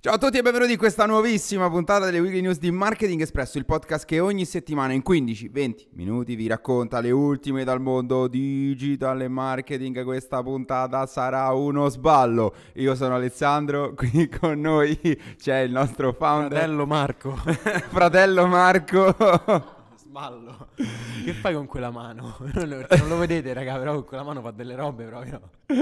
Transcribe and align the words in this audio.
Ciao 0.00 0.14
a 0.14 0.18
tutti 0.18 0.38
e 0.38 0.42
benvenuti 0.42 0.70
in 0.70 0.78
questa 0.78 1.06
nuovissima 1.06 1.68
puntata 1.68 2.04
delle 2.04 2.20
Weekly 2.20 2.40
News 2.40 2.60
di 2.60 2.70
Marketing 2.70 3.20
Espresso, 3.20 3.58
il 3.58 3.64
podcast 3.64 4.04
che 4.04 4.20
ogni 4.20 4.44
settimana 4.44 4.92
in 4.92 5.02
15-20 5.04 5.86
minuti 5.94 6.36
vi 6.36 6.46
racconta 6.46 7.00
le 7.00 7.10
ultime 7.10 7.64
dal 7.64 7.80
mondo 7.80 8.28
digital 8.28 9.22
e 9.22 9.26
marketing. 9.26 10.04
Questa 10.04 10.40
puntata 10.40 11.04
sarà 11.06 11.52
uno 11.52 11.88
sballo. 11.88 12.54
Io 12.74 12.94
sono 12.94 13.16
Alessandro, 13.16 13.94
qui 13.98 14.28
con 14.28 14.60
noi 14.60 14.96
c'è 15.36 15.62
il 15.62 15.72
nostro 15.72 16.12
founder. 16.12 16.58
Fratello 16.58 16.86
Marco. 16.86 17.34
Fratello 17.90 18.46
Marco. 18.46 19.77
Sballo. 20.08 20.68
Che 21.24 21.32
fai 21.34 21.52
con 21.54 21.66
quella 21.66 21.90
mano? 21.90 22.36
Non 22.54 22.68
lo, 22.68 22.86
non 22.96 23.08
lo 23.08 23.16
vedete, 23.18 23.52
raga, 23.52 23.76
però 23.76 23.92
con 23.94 24.04
quella 24.04 24.22
mano 24.22 24.40
fa 24.40 24.50
delle 24.50 24.74
robe 24.74 25.04
proprio. 25.04 25.50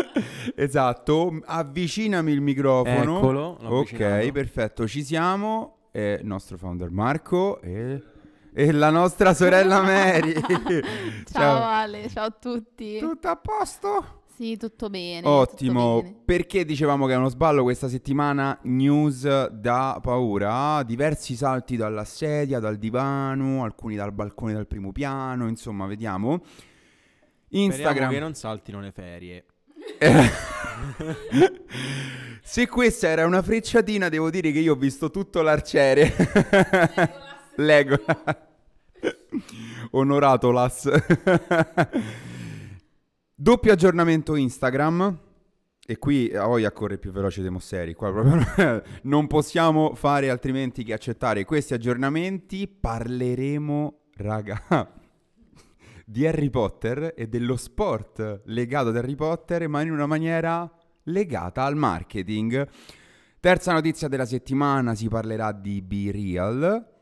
esatto, 0.56 1.40
avvicinami 1.44 2.32
il 2.32 2.40
microfono. 2.40 3.18
Eccolo, 3.18 3.56
l'ho 3.60 3.68
Ok, 3.78 3.92
avvicinato. 3.92 4.32
perfetto, 4.32 4.88
ci 4.88 5.04
siamo. 5.04 5.76
È 5.92 6.18
il 6.20 6.26
nostro 6.26 6.58
founder 6.58 6.90
Marco 6.90 7.60
e, 7.60 8.02
e 8.52 8.72
la 8.72 8.90
nostra 8.90 9.32
sorella 9.32 9.80
Mary. 9.82 10.34
Ciao 11.30 11.62
Ale, 11.62 12.08
ciao 12.08 12.26
a 12.26 12.30
tutti. 12.30 12.98
Tutto 12.98 13.28
a 13.28 13.36
posto? 13.36 14.22
Sì, 14.36 14.58
tutto 14.58 14.90
bene. 14.90 15.26
Ottimo, 15.26 16.00
tutto 16.00 16.02
bene. 16.02 16.22
perché 16.26 16.66
dicevamo 16.66 17.06
che 17.06 17.14
è 17.14 17.16
uno 17.16 17.30
sballo 17.30 17.62
questa 17.62 17.88
settimana? 17.88 18.58
News 18.64 19.46
da 19.48 19.98
paura, 20.02 20.82
diversi 20.82 21.34
salti 21.34 21.78
dalla 21.78 22.04
sedia, 22.04 22.58
dal 22.58 22.76
divano, 22.76 23.64
alcuni 23.64 23.96
dal 23.96 24.12
balcone 24.12 24.52
dal 24.52 24.66
primo 24.66 24.92
piano, 24.92 25.48
insomma, 25.48 25.86
vediamo. 25.86 26.42
Speriamo 26.44 26.74
Instagram. 27.48 28.10
che 28.10 28.18
non 28.18 28.34
saltino 28.34 28.80
le 28.80 28.92
ferie. 28.92 29.46
Se 32.42 32.68
questa 32.68 33.08
era 33.08 33.24
una 33.24 33.40
frecciatina, 33.40 34.10
devo 34.10 34.28
dire 34.28 34.52
che 34.52 34.58
io 34.58 34.74
ho 34.74 34.76
visto 34.76 35.10
tutto 35.10 35.40
l'arciere. 35.40 36.12
Lego. 37.56 37.98
Onorato 39.92 40.50
l'as. 40.50 40.90
Doppio 43.38 43.70
aggiornamento 43.70 44.34
Instagram. 44.34 45.18
E 45.86 45.98
qui 45.98 46.34
a 46.34 46.46
voglia 46.46 46.72
corre 46.72 46.96
più 46.96 47.12
veloce 47.12 47.42
dei 47.42 47.50
Mosseri. 47.50 47.92
Qua 47.92 48.10
proprio 48.10 48.82
non 49.02 49.26
possiamo 49.26 49.94
fare 49.94 50.30
altrimenti 50.30 50.82
che 50.82 50.94
accettare 50.94 51.44
questi 51.44 51.74
aggiornamenti. 51.74 52.66
Parleremo, 52.66 53.98
raga, 54.14 54.62
di 56.06 56.26
Harry 56.26 56.48
Potter 56.48 57.12
e 57.14 57.28
dello 57.28 57.56
sport 57.56 58.40
legato 58.46 58.88
ad 58.88 58.96
Harry 58.96 59.14
Potter, 59.14 59.68
ma 59.68 59.82
in 59.82 59.90
una 59.90 60.06
maniera 60.06 60.68
legata 61.02 61.64
al 61.64 61.76
marketing. 61.76 62.66
Terza 63.38 63.72
notizia 63.74 64.08
della 64.08 64.24
settimana, 64.24 64.94
si 64.94 65.08
parlerà 65.08 65.52
di 65.52 65.82
Be 65.82 66.10
Real. 66.10 66.95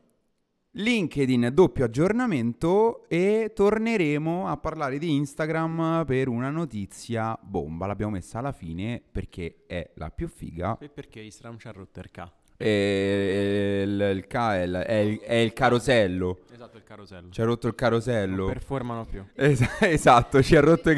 LinkedIn 0.76 1.50
doppio 1.52 1.84
aggiornamento 1.84 3.04
e 3.08 3.52
torneremo 3.54 4.48
a 4.48 4.56
parlare 4.56 4.98
di 4.98 5.14
Instagram 5.14 6.04
per 6.04 6.26
una 6.28 6.50
notizia 6.50 7.38
bomba. 7.40 7.86
L'abbiamo 7.86 8.12
messa 8.12 8.38
alla 8.40 8.50
fine 8.52 9.00
perché 9.12 9.62
è 9.66 9.90
la 9.94 10.10
più 10.10 10.26
figa. 10.26 10.76
E 10.80 10.88
perché 10.88 11.20
Instagram 11.20 11.58
ci 11.58 11.68
ha 11.68 11.72
rotto 11.72 12.00
il 12.00 12.10
K? 12.10 12.28
E 12.56 13.82
il, 13.86 14.16
il 14.16 14.26
K 14.26 14.34
è 14.34 14.62
il, 14.62 14.72
è 14.74 14.94
il- 14.94 15.20
è 15.20 15.34
il 15.34 15.52
carosello. 15.52 16.40
Esatto, 16.52 16.76
il 16.76 16.82
carosello. 16.82 17.30
Ci 17.30 17.40
ha 17.40 17.44
rotto 17.44 17.66
il 17.68 17.74
carosello. 17.74 18.44
Non 18.44 18.52
performano 18.52 19.04
più. 19.04 19.24
Es- 19.34 19.68
esatto, 19.82 20.42
ci 20.42 20.56
ha, 20.56 20.60
rotto 20.60 20.90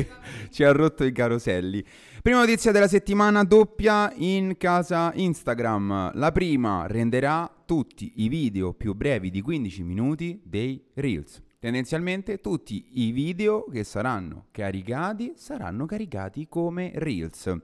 ci 0.51 0.65
ha 0.65 0.73
rotto 0.73 1.05
i 1.05 1.13
caroselli. 1.13 1.85
Prima 2.23 2.41
notizia 2.41 2.73
della 2.73 2.89
settimana 2.89 3.45
doppia 3.45 4.11
in 4.17 4.57
casa 4.57 5.13
Instagram. 5.15 6.13
La 6.15 6.33
prima 6.33 6.87
renderà 6.87 7.51
tutti 7.67 8.13
i 8.23 8.29
video 8.29 8.73
più 8.73 8.95
brevi 8.95 9.29
di 9.29 9.43
15 9.43 9.83
minuti 9.83 10.41
dei 10.45 10.83
Reels. 10.95 11.43
Tendenzialmente 11.59 12.39
tutti 12.39 13.03
i 13.05 13.11
video 13.11 13.65
che 13.65 13.83
saranno 13.83 14.47
caricati 14.53 15.33
saranno 15.35 15.85
caricati 15.85 16.47
come 16.49 16.93
Reels. 16.95 17.55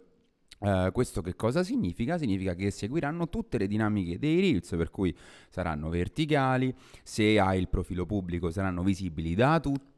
Eh, 0.65 0.91
questo 0.93 1.23
che 1.23 1.35
cosa 1.35 1.63
significa? 1.63 2.19
Significa 2.19 2.55
che 2.55 2.71
seguiranno 2.71 3.29
tutte 3.29 3.59
le 3.59 3.67
dinamiche 3.67 4.19
dei 4.19 4.41
Reels, 4.41 4.71
per 4.71 4.91
cui 4.91 5.15
saranno 5.49 5.89
verticali, 5.89 6.75
se 7.03 7.39
hai 7.39 7.61
il 7.61 7.69
profilo 7.69 8.05
pubblico 8.05 8.51
saranno 8.51 8.83
visibili 8.83 9.35
da 9.35 9.61
tutti 9.61 9.92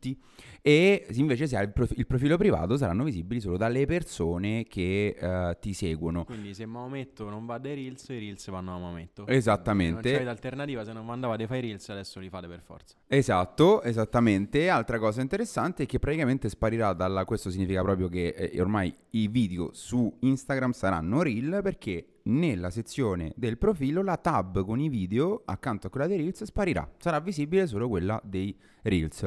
e 0.67 1.07
invece 1.11 1.47
se 1.47 1.57
hai 1.57 1.65
il, 1.65 1.73
prof- 1.73 1.93
il 1.97 2.07
profilo 2.07 2.37
privato 2.39 2.77
saranno 2.77 3.05
visibili 3.05 3.39
solo 3.39 3.57
dalle 3.59 3.85
persone 3.85 4.65
che 4.65 5.15
eh, 5.19 5.59
ti 5.61 5.75
seguono. 5.75 6.25
Quindi 6.25 6.55
se 6.55 6.65
Maometto 6.65 7.29
non 7.29 7.45
va 7.45 7.59
dai 7.59 7.75
Reels, 7.75 8.09
i 8.09 8.19
Reels 8.19 8.49
vanno 8.49 8.75
a 8.75 8.79
Maometto. 8.79 9.27
Esattamente. 9.27 9.93
Non 9.93 10.13
c'avete 10.13 10.31
alternativa, 10.31 10.85
se 10.85 10.93
non 10.93 11.05
mandavate 11.05 11.47
fai 11.47 11.61
Reels, 11.61 11.89
adesso 11.91 12.19
li 12.19 12.31
fate 12.31 12.49
per 12.49 12.63
forza. 12.63 12.97
Esatto, 13.07 13.83
esattamente. 13.83 14.69
Altra 14.71 14.99
cosa 14.99 15.21
interessante 15.21 15.83
è 15.83 15.87
che 15.87 15.99
praticamente 15.99 16.49
sparirà 16.49 16.93
dalla... 16.95 17.25
Questo 17.25 17.51
significa 17.51 17.83
proprio 17.83 18.09
che 18.09 18.29
eh, 18.29 18.61
ormai 18.61 18.95
i 19.11 19.29
video 19.29 19.71
su 19.73 20.17
Instagram 20.21 20.73
saranno 20.73 21.23
reel 21.23 21.61
perché 21.63 22.07
nella 22.25 22.71
sezione 22.71 23.33
del 23.37 23.59
profilo 23.59 24.03
la 24.03 24.17
tab 24.17 24.65
con 24.65 24.81
i 24.81 24.89
video 24.89 25.43
accanto 25.45 25.89
a 25.89 25.91
quella 25.91 26.07
dei 26.07 26.17
reels 26.17 26.45
sparirà. 26.45 26.91
Sarà 26.99 27.21
visibile 27.21 27.67
solo 27.67 27.89
quella 27.89 28.21
dei 28.25 28.57
reels. 28.83 29.27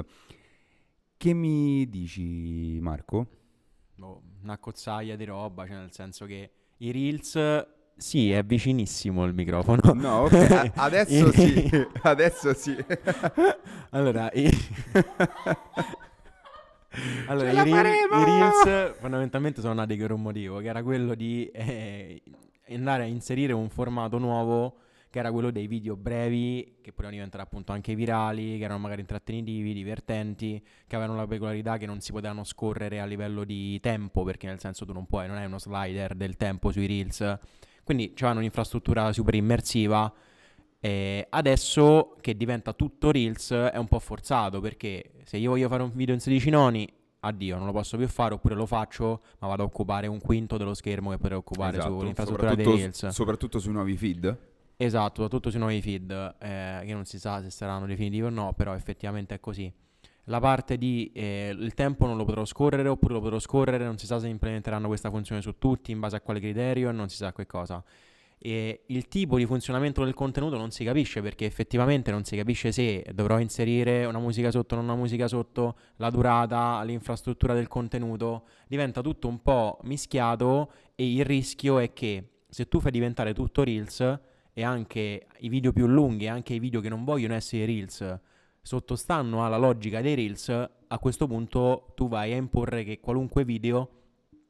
Che 1.18 1.34
mi 1.34 1.90
dici 1.90 2.78
Marco? 2.80 3.26
Boh, 3.96 4.22
una 4.44 4.60
cozzaia 4.60 5.16
di 5.16 5.26
roba, 5.26 5.66
cioè 5.66 5.78
nel 5.78 5.92
senso 5.92 6.26
che 6.28 6.52
i 6.78 6.92
Reels... 6.92 7.66
Sì, 7.98 8.30
è 8.32 8.44
vicinissimo 8.44 9.26
il 9.26 9.34
microfono. 9.34 9.94
No, 9.96 10.26
ok, 10.26 10.34
a- 10.34 10.72
adesso 10.84 11.32
sì, 11.32 11.68
adesso 12.04 12.54
sì. 12.54 12.76
Allora, 13.90 14.30
i... 14.34 14.48
allora, 17.28 17.52
i, 17.52 17.70
faremo! 17.70 18.20
i 18.20 18.24
Reels 18.24 19.00
fondamentalmente 19.00 19.62
sono 19.62 19.74
nati 19.74 19.96
per 19.96 20.12
un 20.12 20.22
motivo, 20.22 20.60
che 20.60 20.68
era 20.68 20.84
quello 20.84 21.16
di 21.16 21.50
eh, 21.52 22.22
andare 22.70 23.04
a 23.04 23.06
inserire 23.08 23.54
un 23.54 23.70
formato 23.70 24.20
nuovo, 24.20 24.76
che 25.18 25.24
era 25.24 25.32
quello 25.32 25.50
dei 25.50 25.66
video 25.66 25.96
brevi, 25.96 26.78
che 26.80 26.92
potevano 26.92 27.16
diventare 27.16 27.42
appunto 27.42 27.72
anche 27.72 27.96
virali, 27.96 28.60
che 28.60 28.64
erano 28.64 28.80
magari 28.80 29.02
intrattenitivi, 29.02 29.74
divertenti, 29.74 30.64
che 30.86 30.96
avevano 30.96 31.18
la 31.18 31.26
peculiarità 31.26 31.78
che 31.78 31.88
non 31.88 32.02
si 32.02 32.12
potevano 32.12 32.44
scorrere 32.44 33.00
a 33.00 33.06
livello 33.06 33.44
di 33.44 33.80
tempo, 33.80 34.24
perché 34.24 34.46
nel 34.46 34.60
senso 34.60 34.86
tu 34.86 34.94
non 34.94 35.08
puoi, 35.08 35.28
non 35.28 35.38
hai 35.38 35.46
uno 35.46 35.58
slider 35.58 36.14
del 36.14 36.38
tempo 36.38 36.72
sui 36.72 36.86
Reels. 36.86 37.40
Quindi 37.84 38.12
c'avevano 38.14 38.40
un'infrastruttura 38.40 39.12
super 39.12 39.34
immersiva. 39.34 40.14
E 40.80 41.26
adesso 41.32 42.16
che 42.22 42.38
diventa 42.38 42.74
tutto 42.74 43.10
Reels 43.10 43.52
è 43.52 43.78
un 43.78 43.88
po' 43.88 43.98
forzato 43.98 44.60
perché 44.60 45.14
se 45.24 45.38
io 45.38 45.50
voglio 45.50 45.68
fare 45.68 45.82
un 45.82 45.92
video 45.96 46.14
in 46.14 46.20
16 46.20 46.50
noni, 46.52 46.88
addio, 47.22 47.58
non 47.58 47.66
lo 47.66 47.72
posso 47.72 47.98
più 47.98 48.08
fare 48.08 48.36
oppure 48.36 48.54
lo 48.54 48.68
faccio, 48.68 49.24
ma 49.40 49.48
vado 49.48 49.64
a 49.64 49.66
occupare 49.66 50.06
un 50.06 50.22
quinto 50.22 50.58
dello 50.58 50.76
schermo 50.76 51.10
che 51.10 51.18
potrei 51.18 51.40
occupare 51.40 51.78
Esatto, 51.78 51.98
sull'infrastruttura 51.98 52.54
dei 52.54 52.66
Reels. 52.66 53.08
soprattutto 53.08 53.58
sui 53.58 53.72
nuovi 53.72 53.98
feed. 53.98 54.56
Esatto, 54.80 55.24
soprattutto 55.24 55.50
sui 55.50 55.60
nuovi 55.60 55.82
feed, 55.82 56.12
eh, 56.40 56.84
che 56.86 56.94
non 56.94 57.06
si 57.06 57.18
sa 57.18 57.42
se 57.42 57.50
saranno 57.50 57.88
definitivi 57.88 58.26
o 58.26 58.30
no, 58.30 58.54
però 58.54 58.76
effettivamente 58.76 59.34
è 59.34 59.40
così. 59.40 59.72
La 60.26 60.40
parte 60.40 60.78
di 60.78 61.12
eh, 61.16 61.56
il 61.58 61.74
tempo 61.74 62.06
non 62.06 62.16
lo 62.16 62.26
potrò 62.26 62.46
scorrere 62.46 62.88
oppure 62.88 63.16
lo 63.16 63.22
potrò 63.22 63.40
scorrere, 63.40 63.84
non 63.86 63.98
si 63.98 64.06
sa 64.06 64.20
se 64.20 64.28
implementeranno 64.28 64.86
questa 64.88 65.10
funzione 65.10 65.42
su 65.42 65.58
tutti, 65.58 65.92
in 65.92 66.00
base 66.00 66.18
a 66.18 66.22
quale 66.22 66.40
criterio, 66.40 66.92
non 66.92 67.10
si 67.10 67.16
sa 67.16 67.34
che 67.34 67.48
cosa. 67.48 67.84
E 68.38 68.84
il 68.88 69.08
tipo 69.08 69.38
di 69.38 69.48
funzionamento 69.48 70.04
del 70.04 70.14
contenuto 70.14 70.58
non 70.58 70.70
si 70.70 70.84
capisce 70.84 71.22
perché 71.24 71.46
effettivamente 71.46 72.12
non 72.12 72.24
si 72.24 72.36
capisce 72.38 72.72
se 72.72 73.04
dovrò 73.16 73.40
inserire 73.40 74.06
una 74.06 74.20
musica 74.20 74.52
sotto, 74.52 74.76
non 74.76 74.84
una 74.84 74.96
musica 74.96 75.28
sotto, 75.28 75.78
la 75.96 76.12
durata, 76.12 76.84
l'infrastruttura 76.84 77.56
del 77.56 77.68
contenuto, 77.68 78.44
diventa 78.68 79.02
tutto 79.02 79.28
un 79.28 79.42
po' 79.42 79.80
mischiato 79.84 80.72
e 80.94 81.12
il 81.12 81.26
rischio 81.26 81.80
è 81.80 81.94
che 81.94 82.30
se 82.48 82.68
tu 82.68 82.80
fai 82.80 82.92
diventare 82.92 83.34
tutto 83.34 83.64
Reels 83.64 84.20
e 84.58 84.64
anche 84.64 85.28
i 85.42 85.50
video 85.50 85.72
più 85.72 85.86
lunghi 85.86 86.24
e 86.26 86.30
anche 86.30 86.56
i 86.56 86.60
video 86.60 86.82
che 86.82 86.90
non 86.90 87.04
vogliono 87.04 87.36
essere 87.36 87.68
Reels 87.68 88.20
sottostanno 88.60 89.46
alla 89.46 89.58
logica 89.58 90.02
dei 90.02 90.16
Reels, 90.16 90.50
a 90.50 90.98
questo 90.98 91.28
punto 91.28 91.92
tu 91.96 92.08
vai 92.08 92.34
a 92.34 92.38
imporre 92.38 92.84
che 92.84 93.00
qualunque 93.00 93.46
video 93.46 93.90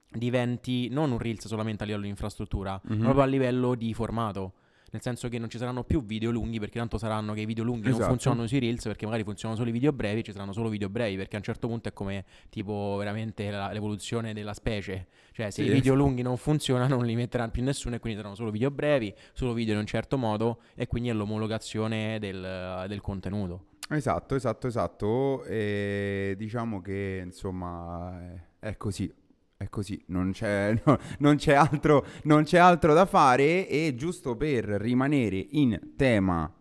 diventi 0.09 0.87
non 0.87 1.11
un 1.11 1.17
Reels 1.19 1.45
solamente 1.47 1.83
a 1.83 1.85
livello 1.85 2.03
di 2.05 2.09
infrastruttura, 2.09 2.79
Mhm. 2.85 2.95
ma 2.99 3.03
proprio 3.03 3.23
a 3.23 3.27
livello 3.27 3.75
di 3.75 3.93
formato. 3.93 4.53
Nel 4.91 5.01
senso 5.01 5.27
che 5.27 5.37
non 5.37 5.49
ci 5.49 5.57
saranno 5.57 5.83
più 5.83 6.01
video 6.05 6.31
lunghi 6.31 6.59
perché 6.59 6.79
tanto 6.79 6.97
saranno 6.97 7.33
che 7.33 7.41
i 7.41 7.45
video 7.45 7.63
lunghi 7.65 7.87
Esatto. 7.87 7.99
non 7.99 8.09
funzionano 8.11 8.47
sui 8.47 8.59
Reels 8.59 8.83
perché 8.85 9.03
magari 9.05 9.23
funzionano 9.23 9.57
solo 9.59 9.69
i 9.69 9.73
video 9.73 9.91
brevi, 9.91 10.23
ci 10.23 10.31
saranno 10.31 10.53
solo 10.53 10.69
video 10.69 10.87
brevi 10.87 11.17
perché 11.17 11.35
a 11.35 11.39
un 11.39 11.43
certo 11.43 11.67
punto 11.67 11.89
è 11.89 11.93
come 11.93 12.23
tipo 12.49 12.95
veramente 12.97 13.49
la- 13.49 13.71
l'evoluzione 13.71 14.33
della 14.33 14.53
specie. 14.53 15.07
Cioè 15.33 15.49
se 15.51 15.63
Sì. 15.63 15.69
i 15.69 15.73
video 15.73 15.93
lunghi 15.93 16.21
non 16.21 16.37
funzionano 16.37 16.95
non 16.95 17.05
li 17.05 17.15
metteranno 17.15 17.51
più 17.51 17.63
nessuno 17.63 17.95
e 17.95 17.99
quindi 17.99 18.17
saranno 18.17 18.35
solo 18.35 18.49
video 18.49 18.71
brevi, 18.71 19.13
solo 19.33 19.51
video 19.53 19.73
in 19.73 19.81
un 19.81 19.85
certo 19.85 20.17
modo 20.17 20.61
e 20.73 20.87
quindi 20.87 21.09
è 21.09 21.13
l'omologazione 21.13 22.17
del, 22.19 22.85
del 22.87 23.01
contenuto. 23.01 23.65
Esatto, 23.89 24.35
esatto, 24.35 24.67
esatto. 24.67 25.43
E 25.45 26.35
diciamo 26.37 26.81
che 26.81 27.21
insomma 27.23 28.19
è 28.59 28.75
così. 28.77 29.13
È 29.57 29.69
così, 29.69 30.01
non 30.07 30.31
c'è, 30.31 30.79
no, 30.85 30.97
non, 31.19 31.35
c'è 31.35 31.53
altro, 31.53 32.05
non 32.23 32.43
c'è 32.43 32.59
altro 32.59 32.93
da 32.93 33.05
fare 33.05 33.67
e 33.67 33.95
giusto 33.95 34.35
per 34.37 34.65
rimanere 34.65 35.45
in 35.51 35.93
tema 35.95 36.51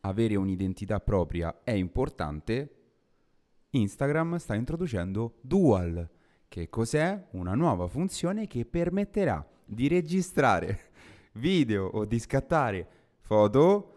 avere 0.00 0.36
un'identità 0.36 0.98
propria 1.00 1.60
è 1.62 1.72
importante, 1.72 2.70
Instagram 3.70 4.36
sta 4.36 4.54
introducendo 4.54 5.38
Dual. 5.42 6.08
Che 6.48 6.68
cos'è? 6.68 7.26
Una 7.32 7.54
nuova 7.54 7.86
funzione 7.88 8.46
che 8.46 8.64
permetterà 8.64 9.46
di 9.64 9.88
registrare 9.88 10.92
video 11.34 11.86
o 11.86 12.04
di 12.04 12.18
scattare 12.18 12.88
foto 13.20 13.95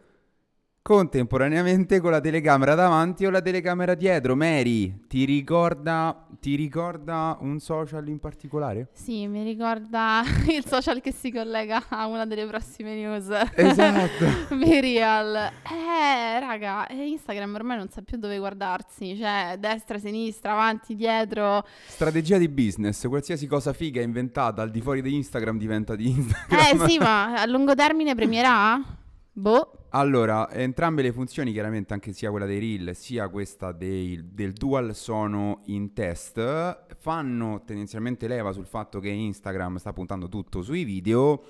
contemporaneamente 0.90 2.00
con 2.00 2.10
la 2.10 2.20
telecamera 2.20 2.74
davanti 2.74 3.24
o 3.24 3.30
la 3.30 3.44
telecamera 3.44 3.94
dietro. 3.94 4.36
Mary, 4.36 5.06
ti 5.06 5.24
ricorda, 5.24 6.26
ti 6.40 6.56
ricorda 6.56 7.38
un 7.42 7.60
social 7.60 8.08
in 8.08 8.18
particolare? 8.18 8.88
Sì, 8.94 9.28
mi 9.28 9.44
ricorda 9.44 10.24
il 10.50 10.66
social 10.66 11.00
che 11.00 11.12
si 11.12 11.32
collega 11.32 11.84
a 11.90 12.08
una 12.08 12.26
delle 12.26 12.48
prossime 12.48 12.96
news. 12.96 13.30
Esatto. 13.54 14.26
Mirial. 14.56 15.36
Eh, 15.36 16.40
raga, 16.40 16.88
eh, 16.88 17.10
Instagram 17.10 17.54
ormai 17.54 17.78
non 17.78 17.90
sa 17.90 18.02
più 18.02 18.18
dove 18.18 18.40
guardarsi, 18.40 19.16
cioè 19.16 19.58
destra, 19.60 20.00
sinistra, 20.00 20.54
avanti, 20.54 20.96
dietro. 20.96 21.64
Strategia 21.86 22.40
di 22.40 22.50
business, 22.50 23.08
qualsiasi 23.08 23.46
cosa 23.46 23.74
figa 23.74 24.02
inventata 24.02 24.64
al 24.64 24.72
di 24.72 24.82
fuori 24.82 25.04
di 25.04 25.14
Instagram 25.14 25.60
diventa 25.60 25.96
di 25.96 26.10
Instagram. 26.10 26.60
Eh 26.60 26.90
sì, 26.90 26.98
ma 26.98 27.36
a 27.36 27.46
lungo 27.46 27.76
termine 27.76 28.16
premierà? 28.16 28.82
Boh. 29.40 29.72
Allora, 29.92 30.52
entrambe 30.52 31.02
le 31.02 31.14
funzioni, 31.14 31.54
chiaramente 31.54 31.94
anche 31.94 32.12
sia 32.12 32.30
quella 32.30 32.46
dei 32.46 32.60
reel 32.60 32.94
sia 32.94 33.30
questa 33.30 33.72
dei, 33.72 34.22
del 34.34 34.52
dual, 34.52 34.94
sono 34.94 35.62
in 35.68 35.94
test. 35.94 36.96
Fanno 36.98 37.64
tendenzialmente 37.66 38.28
leva 38.28 38.52
sul 38.52 38.66
fatto 38.66 39.00
che 39.00 39.10
Instagram 39.10 39.78
sta 39.78 39.94
puntando 39.94 40.28
tutto 40.28 40.62
sui 40.62 40.84
video 40.84 41.44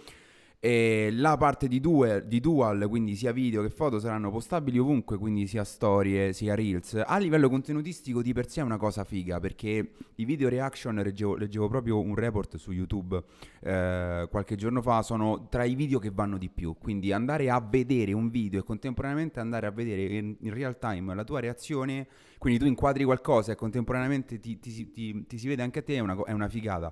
e 0.61 1.07
la 1.13 1.37
parte 1.37 1.69
di 1.69 1.79
dual, 1.79 2.25
di 2.27 2.41
dual, 2.41 2.85
quindi 2.89 3.15
sia 3.15 3.31
video 3.31 3.61
che 3.61 3.69
foto, 3.69 3.97
saranno 3.97 4.29
postabili 4.29 4.77
ovunque, 4.77 5.17
quindi 5.17 5.47
sia 5.47 5.63
storie 5.63 6.33
sia 6.33 6.53
reels. 6.53 7.01
A 7.05 7.17
livello 7.17 7.47
contenutistico 7.47 8.21
di 8.21 8.33
per 8.33 8.49
sé 8.49 8.59
è 8.59 8.63
una 8.63 8.75
cosa 8.75 9.05
figa, 9.05 9.39
perché 9.39 9.91
i 10.15 10.25
video 10.25 10.49
reaction, 10.49 10.95
leggevo, 10.95 11.37
leggevo 11.37 11.69
proprio 11.69 12.01
un 12.01 12.13
report 12.13 12.57
su 12.57 12.73
YouTube 12.73 13.23
eh, 13.61 14.27
qualche 14.29 14.57
giorno 14.57 14.81
fa, 14.81 15.01
sono 15.01 15.47
tra 15.47 15.63
i 15.63 15.75
video 15.75 15.97
che 15.97 16.11
vanno 16.11 16.37
di 16.37 16.49
più. 16.49 16.75
Quindi 16.77 17.13
andare 17.13 17.49
a 17.49 17.61
vedere 17.61 18.11
un 18.11 18.29
video 18.29 18.59
e 18.59 18.63
contemporaneamente 18.63 19.39
andare 19.39 19.65
a 19.65 19.71
vedere 19.71 20.17
in, 20.17 20.35
in 20.41 20.53
real 20.53 20.77
time 20.77 21.15
la 21.15 21.23
tua 21.23 21.39
reazione, 21.39 22.05
quindi 22.37 22.59
tu 22.59 22.65
inquadri 22.65 23.05
qualcosa 23.05 23.53
e 23.53 23.55
contemporaneamente 23.55 24.41
ti, 24.41 24.59
ti, 24.59 24.91
ti, 24.91 25.25
ti 25.25 25.37
si 25.37 25.47
vede 25.47 25.63
anche 25.63 25.79
a 25.79 25.83
te, 25.83 25.95
è 25.95 25.99
una, 25.99 26.21
è 26.25 26.33
una 26.33 26.49
figata. 26.49 26.91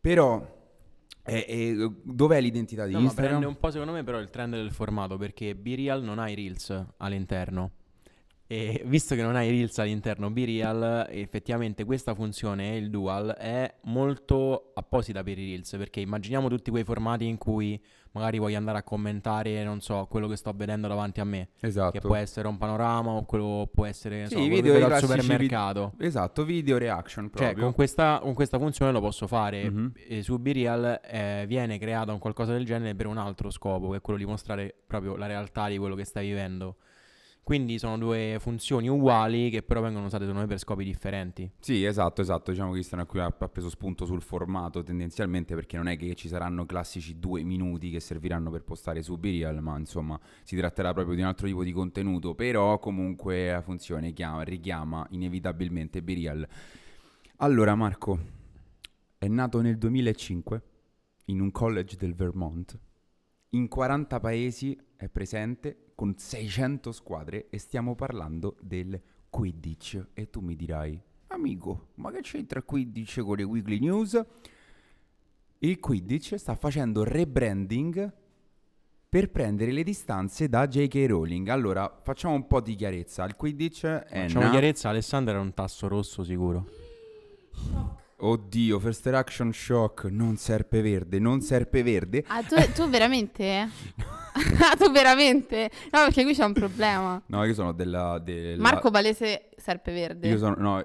Però 0.00 0.58
e, 1.24 1.44
e, 1.48 1.90
dov'è 2.02 2.40
l'identità 2.40 2.86
di 2.86 2.92
no, 2.92 3.00
Instagram? 3.00 3.28
prende 3.28 3.46
un 3.46 3.58
po' 3.58 3.70
secondo 3.70 3.92
me 3.92 4.02
però 4.04 4.18
il 4.18 4.30
trend 4.30 4.54
del 4.54 4.72
formato 4.72 5.16
perché 5.16 5.54
B-Real 5.54 6.02
non 6.02 6.18
ha 6.18 6.28
i 6.28 6.34
Reels 6.34 6.86
all'interno. 6.98 7.72
E 8.52 8.82
visto 8.84 9.14
che 9.14 9.22
non 9.22 9.36
hai 9.36 9.48
Reels 9.48 9.78
all'interno 9.78 10.28
B-Real, 10.28 11.06
effettivamente 11.08 11.84
questa 11.84 12.16
funzione, 12.16 12.74
il 12.74 12.90
dual, 12.90 13.28
è 13.38 13.72
molto 13.82 14.72
apposita 14.74 15.22
per 15.22 15.38
i 15.38 15.50
Reels, 15.50 15.76
perché 15.78 16.00
immaginiamo 16.00 16.48
tutti 16.48 16.72
quei 16.72 16.82
formati 16.82 17.28
in 17.28 17.38
cui 17.38 17.80
magari 18.10 18.38
voglio 18.38 18.56
andare 18.56 18.78
a 18.78 18.82
commentare, 18.82 19.62
non 19.62 19.80
so, 19.80 20.08
quello 20.10 20.26
che 20.26 20.34
sto 20.34 20.52
vedendo 20.52 20.88
davanti 20.88 21.20
a 21.20 21.24
me. 21.24 21.50
Esatto. 21.60 21.92
Che 21.92 22.00
può 22.00 22.16
essere 22.16 22.48
un 22.48 22.58
panorama 22.58 23.12
o 23.12 23.24
quello 23.24 23.68
può 23.72 23.86
essere, 23.86 24.26
sì, 24.26 24.34
so, 24.34 24.42
video 24.48 24.84
al 24.84 24.98
supermercato. 24.98 25.92
Vid- 25.94 26.08
esatto, 26.08 26.44
video 26.44 26.76
reaction 26.76 27.26
cioè, 27.26 27.30
proprio. 27.30 27.52
Cioè, 27.54 27.62
con 27.62 27.72
questa, 27.72 28.18
con 28.20 28.34
questa 28.34 28.58
funzione 28.58 28.90
lo 28.90 29.00
posso 29.00 29.28
fare. 29.28 29.70
Mm-hmm. 29.70 29.86
E 30.08 30.22
su 30.24 30.36
B-Real 30.40 31.00
eh, 31.04 31.44
viene 31.46 31.78
creato 31.78 32.10
un 32.10 32.18
qualcosa 32.18 32.50
del 32.50 32.64
genere 32.64 32.96
per 32.96 33.06
un 33.06 33.18
altro 33.18 33.48
scopo, 33.50 33.90
che 33.90 33.98
è 33.98 34.00
quello 34.00 34.18
di 34.18 34.26
mostrare 34.26 34.74
proprio 34.88 35.14
la 35.14 35.26
realtà 35.26 35.68
di 35.68 35.78
quello 35.78 35.94
che 35.94 36.04
stai 36.04 36.26
vivendo. 36.26 36.78
Quindi 37.42 37.78
sono 37.78 37.98
due 37.98 38.36
funzioni 38.38 38.88
uguali 38.88 39.50
che 39.50 39.62
però 39.62 39.80
vengono 39.80 40.06
usate 40.06 40.22
secondo 40.22 40.42
me 40.42 40.46
per 40.46 40.58
scopi 40.58 40.84
differenti. 40.84 41.50
Sì, 41.58 41.84
esatto, 41.84 42.20
esatto. 42.20 42.52
Diciamo 42.52 42.68
che 42.68 42.76
Cristiano 42.76 43.06
qui 43.06 43.18
ha 43.18 43.30
preso 43.30 43.68
spunto 43.68 44.04
sul 44.04 44.22
formato 44.22 44.84
tendenzialmente 44.84 45.54
perché 45.56 45.76
non 45.76 45.88
è 45.88 45.96
che 45.96 46.14
ci 46.14 46.28
saranno 46.28 46.64
classici 46.64 47.18
due 47.18 47.42
minuti 47.42 47.90
che 47.90 47.98
serviranno 47.98 48.50
per 48.50 48.62
postare 48.62 49.02
su 49.02 49.16
Birial, 49.16 49.60
ma 49.62 49.76
insomma 49.78 50.18
si 50.44 50.56
tratterà 50.56 50.92
proprio 50.92 51.16
di 51.16 51.22
un 51.22 51.26
altro 51.26 51.46
tipo 51.48 51.64
di 51.64 51.72
contenuto. 51.72 52.34
Però 52.36 52.78
comunque 52.78 53.50
la 53.50 53.62
funzione 53.62 54.12
chiama, 54.12 54.42
richiama 54.42 55.04
inevitabilmente 55.10 56.02
Birial. 56.02 56.46
Allora 57.38 57.74
Marco, 57.74 58.18
è 59.18 59.26
nato 59.26 59.60
nel 59.60 59.76
2005 59.76 60.62
in 61.26 61.40
un 61.40 61.50
college 61.50 61.96
del 61.96 62.14
Vermont. 62.14 62.78
In 63.52 63.66
40 63.66 64.20
paesi 64.20 64.78
è 64.94 65.08
presente 65.08 65.90
con 65.96 66.16
600 66.16 66.92
squadre 66.92 67.48
e 67.50 67.58
stiamo 67.58 67.96
parlando 67.96 68.56
del 68.60 69.00
Quidditch. 69.28 70.06
E 70.14 70.30
tu 70.30 70.38
mi 70.38 70.54
dirai, 70.54 71.00
amico, 71.28 71.88
ma 71.96 72.12
che 72.12 72.20
c'entra 72.20 72.62
Quidditch 72.62 73.20
con 73.22 73.36
le 73.36 73.42
weekly 73.42 73.80
news? 73.80 74.24
Il 75.58 75.80
Quidditch 75.80 76.36
sta 76.36 76.54
facendo 76.54 77.02
rebranding 77.02 78.12
per 79.08 79.30
prendere 79.32 79.72
le 79.72 79.82
distanze 79.82 80.48
da 80.48 80.68
J.K. 80.68 81.06
Rowling. 81.08 81.48
Allora, 81.48 81.98
facciamo 82.02 82.34
un 82.34 82.46
po' 82.46 82.60
di 82.60 82.76
chiarezza. 82.76 83.24
Il 83.24 83.34
Quidditch 83.34 83.84
è... 83.84 84.26
Facciamo 84.28 84.44
na- 84.44 84.50
chiarezza, 84.50 84.90
Alessandro 84.90 85.32
era 85.32 85.42
un 85.42 85.52
tasso 85.54 85.88
rosso 85.88 86.22
sicuro. 86.22 86.66
Oddio, 88.22 88.78
first 88.78 89.06
reaction 89.06 89.50
shock, 89.50 90.04
non 90.04 90.36
serpeverde, 90.36 91.18
non 91.18 91.40
serpeverde. 91.40 92.22
Ah, 92.26 92.42
tu, 92.42 92.54
tu 92.74 92.88
veramente? 92.90 93.44
ah, 94.60 94.76
tu 94.76 94.90
veramente? 94.90 95.70
No, 95.90 96.04
perché 96.04 96.24
qui 96.24 96.34
c'è 96.34 96.44
un 96.44 96.52
problema. 96.52 97.22
No, 97.26 97.44
io 97.44 97.54
sono 97.54 97.72
della... 97.72 98.18
della... 98.18 98.60
Marco 98.60 98.90
Palese 98.90 99.48
serpeverde. 99.56 100.28
Io 100.28 100.36
sono... 100.36 100.54
No, 100.58 100.84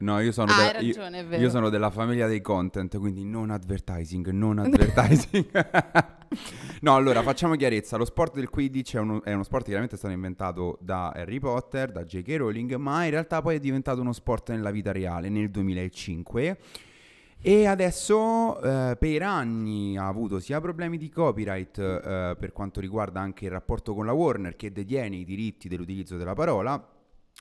No, 0.00 0.18
io 0.20 0.32
sono, 0.32 0.50
ah, 0.52 0.56
de- 0.56 0.62
hai 0.62 0.72
ragione, 0.72 1.20
io, 1.20 1.36
io 1.36 1.50
sono 1.50 1.68
della 1.68 1.90
famiglia 1.90 2.26
dei 2.26 2.40
content, 2.40 2.98
quindi 2.98 3.22
non 3.24 3.50
advertising, 3.50 4.30
non 4.30 4.58
advertising. 4.60 5.50
no, 6.80 6.94
allora 6.94 7.22
facciamo 7.22 7.54
chiarezza. 7.54 7.98
Lo 7.98 8.06
sport 8.06 8.34
del 8.34 8.48
Quidditch 8.48 8.96
è 8.96 8.98
uno, 8.98 9.22
è 9.22 9.34
uno 9.34 9.42
sport 9.42 9.60
che 9.64 9.68
chiaramente 9.68 9.96
è 9.96 9.98
stato 9.98 10.14
inventato 10.14 10.78
da 10.80 11.10
Harry 11.10 11.38
Potter, 11.38 11.92
da 11.92 12.04
J.K. 12.04 12.34
Rowling, 12.36 12.76
ma 12.76 13.04
in 13.04 13.10
realtà 13.10 13.42
poi 13.42 13.56
è 13.56 13.60
diventato 13.60 14.00
uno 14.00 14.14
sport 14.14 14.50
nella 14.50 14.70
vita 14.70 14.90
reale 14.90 15.28
nel 15.28 15.50
2005. 15.50 16.58
E 17.42 17.66
adesso 17.66 18.60
eh, 18.60 18.96
per 18.98 19.22
anni 19.22 19.98
ha 19.98 20.06
avuto 20.06 20.40
sia 20.40 20.60
problemi 20.60 20.98
di 20.98 21.10
copyright 21.10 21.78
eh, 21.78 22.36
per 22.38 22.52
quanto 22.52 22.80
riguarda 22.80 23.20
anche 23.20 23.46
il 23.46 23.50
rapporto 23.50 23.94
con 23.94 24.04
la 24.04 24.12
Warner 24.12 24.56
che 24.56 24.72
detiene 24.72 25.16
i 25.16 25.24
diritti 25.24 25.66
dell'utilizzo 25.66 26.18
della 26.18 26.34
parola, 26.34 26.86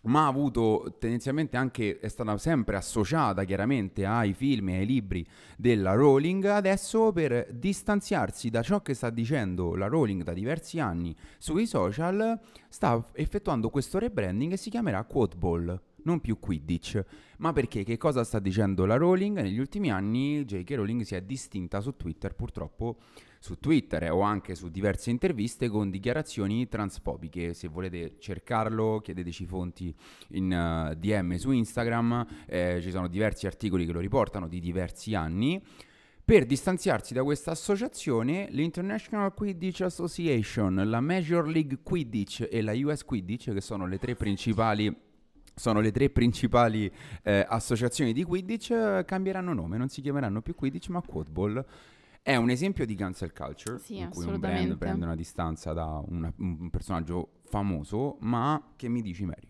ma 0.04 0.26
ha 0.26 0.28
avuto 0.28 0.96
tendenzialmente 1.00 1.58
anche, 1.58 2.00
è 2.00 2.08
stata 2.08 2.38
sempre 2.38 2.76
associata 2.76 3.44
chiaramente 3.44 4.06
ai 4.06 4.34
film 4.34 4.70
e 4.70 4.78
ai 4.78 4.86
libri 4.86 5.26
della 5.58 5.94
Rowling, 5.94 6.46
adesso 6.46 7.12
per 7.12 7.52
distanziarsi 7.52 8.50
da 8.50 8.62
ciò 8.62 8.82
che 8.82 8.94
sta 8.94 9.10
dicendo 9.10 9.76
la 9.76 9.88
Rowling 9.88 10.24
da 10.24 10.34
diversi 10.34 10.80
anni 10.80 11.16
sui 11.38 11.66
social, 11.66 12.40
sta 12.70 13.06
effettuando 13.14 13.70
questo 13.70 14.00
rebranding 14.00 14.54
e 14.54 14.58
si 14.58 14.70
chiamerà 14.70 15.04
Quoteball 15.04 15.82
non 16.04 16.22
più 16.22 16.40
Quidditch. 16.40 17.04
Ma 17.38 17.54
perché? 17.54 17.84
Che 17.84 17.98
cosa 17.98 18.24
sta 18.24 18.40
dicendo 18.40 18.86
la 18.86 18.96
Rowling? 18.96 19.40
Negli 19.40 19.60
ultimi 19.60 19.92
anni 19.92 20.46
J.K. 20.46 20.72
Rowling 20.76 21.02
si 21.02 21.16
è 21.16 21.22
distinta 21.22 21.82
su 21.82 21.96
Twitter, 21.96 22.36
purtroppo 22.36 22.98
su 23.40 23.58
Twitter 23.58 24.04
eh, 24.04 24.10
o 24.10 24.22
anche 24.22 24.54
su 24.54 24.70
diverse 24.70 25.10
interviste 25.10 25.70
con 25.70 25.90
dichiarazioni 25.90 26.68
transfobiche. 26.68 27.54
Se 27.54 27.68
volete 27.68 28.18
cercarlo, 28.20 29.00
chiedeteci 29.00 29.46
fonti 29.46 29.96
in 30.30 30.92
uh, 30.92 30.94
DM 30.94 31.36
su 31.36 31.52
Instagram, 31.52 32.26
eh, 32.46 32.80
ci 32.82 32.92
sono 32.92 33.08
diversi 33.08 33.48
articoli 33.48 33.86
che 33.86 33.94
lo 33.94 34.00
riportano 34.00 34.48
di 34.48 34.60
diversi 34.60 35.16
anni. 35.16 35.62
Per 36.30 36.46
distanziarsi 36.46 37.16
da 37.16 37.24
questa 37.24 37.50
associazione, 37.50 38.50
l'International 38.52 39.34
Quidditch 39.34 39.82
Association, 39.82 40.84
la 40.86 41.02
Major 41.02 41.48
League 41.48 41.80
Quidditch 41.82 42.48
e 42.52 42.62
la 42.62 42.74
US 42.74 43.04
Quidditch, 43.04 43.52
che 43.52 43.62
sono 43.62 43.88
le 43.88 43.98
tre 43.98 44.16
principali 44.16 44.96
le 45.82 45.92
tre 45.92 46.10
principali 46.10 46.90
eh, 47.22 47.46
associazioni 47.46 48.14
di 48.14 48.24
Quidditch, 48.24 48.72
eh, 48.72 49.04
cambieranno 49.06 49.54
nome, 49.54 49.76
non 49.76 49.90
si 49.90 50.02
chiameranno 50.02 50.42
più 50.42 50.56
Quidditch 50.56 50.88
ma 50.90 51.02
Quotball. 51.02 51.66
È 52.22 52.36
un 52.36 52.50
esempio 52.50 52.86
di 52.86 52.96
cancel 52.96 53.34
culture, 53.34 53.80
Sì, 53.80 53.98
in 53.98 54.10
cui 54.10 54.26
un 54.26 54.40
brand 54.40 54.78
prende 54.78 55.06
una 55.06 55.16
distanza 55.16 55.74
da 55.74 56.02
una- 56.06 56.32
un 56.38 56.70
personaggio 56.70 57.40
famoso, 57.46 58.18
ma 58.22 58.74
che 58.76 58.88
mi 58.88 59.02
dici 59.02 59.26
Mary? 59.26 59.48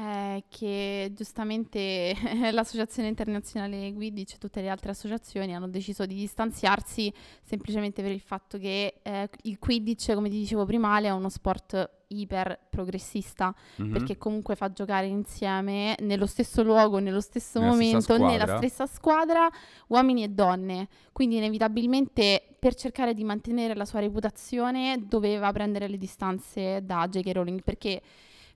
È 0.00 0.44
che 0.48 1.10
giustamente 1.14 2.14
l'Associazione 2.52 3.08
Internazionale 3.08 3.92
Quidditch 3.92 4.34
e 4.34 4.38
tutte 4.38 4.60
le 4.60 4.68
altre 4.68 4.90
associazioni 4.92 5.54
hanno 5.54 5.66
deciso 5.68 6.06
di 6.06 6.14
distanziarsi 6.14 7.12
semplicemente 7.42 8.00
per 8.02 8.12
il 8.12 8.20
fatto 8.20 8.58
che 8.58 9.00
eh, 9.02 9.28
il 9.42 9.58
Quidditch, 9.58 10.12
come 10.14 10.28
ti 10.28 10.38
dicevo 10.38 10.64
prima, 10.64 10.98
è 11.00 11.10
uno 11.10 11.28
sport 11.28 11.90
iper 12.10 12.58
progressista 12.70 13.54
Mhm. 13.76 13.90
perché 13.92 14.16
comunque 14.16 14.54
fa 14.56 14.72
giocare 14.72 15.06
insieme 15.06 15.94
nello 16.00 16.26
stesso 16.26 16.62
luogo, 16.62 16.98
nello 17.00 17.20
stesso 17.20 17.58
Nella 17.60 17.72
stessa 17.74 17.92
momento, 18.14 18.16
nella 18.18 18.44
squadra. 18.44 18.56
stessa 18.56 18.86
squadra, 18.86 19.48
uomini 19.88 20.22
e 20.22 20.28
donne. 20.28 20.88
Quindi 21.12 21.36
inevitabilmente 21.36 22.42
per 22.58 22.74
cercare 22.74 23.14
di 23.14 23.24
mantenere 23.24 23.74
la 23.74 23.84
sua 23.84 24.00
reputazione 24.00 25.04
doveva 25.06 25.52
prendere 25.52 25.86
le 25.88 25.98
distanze 25.98 26.80
da 26.84 27.06
J.K. 27.08 27.30
Rowling 27.32 27.62
perché 27.62 28.00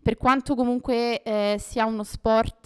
per 0.02 0.16
quanto 0.16 0.54
comunque 0.56 1.22
eh, 1.22 1.56
sia 1.60 1.84
uno 1.84 2.02
sport 2.02 2.62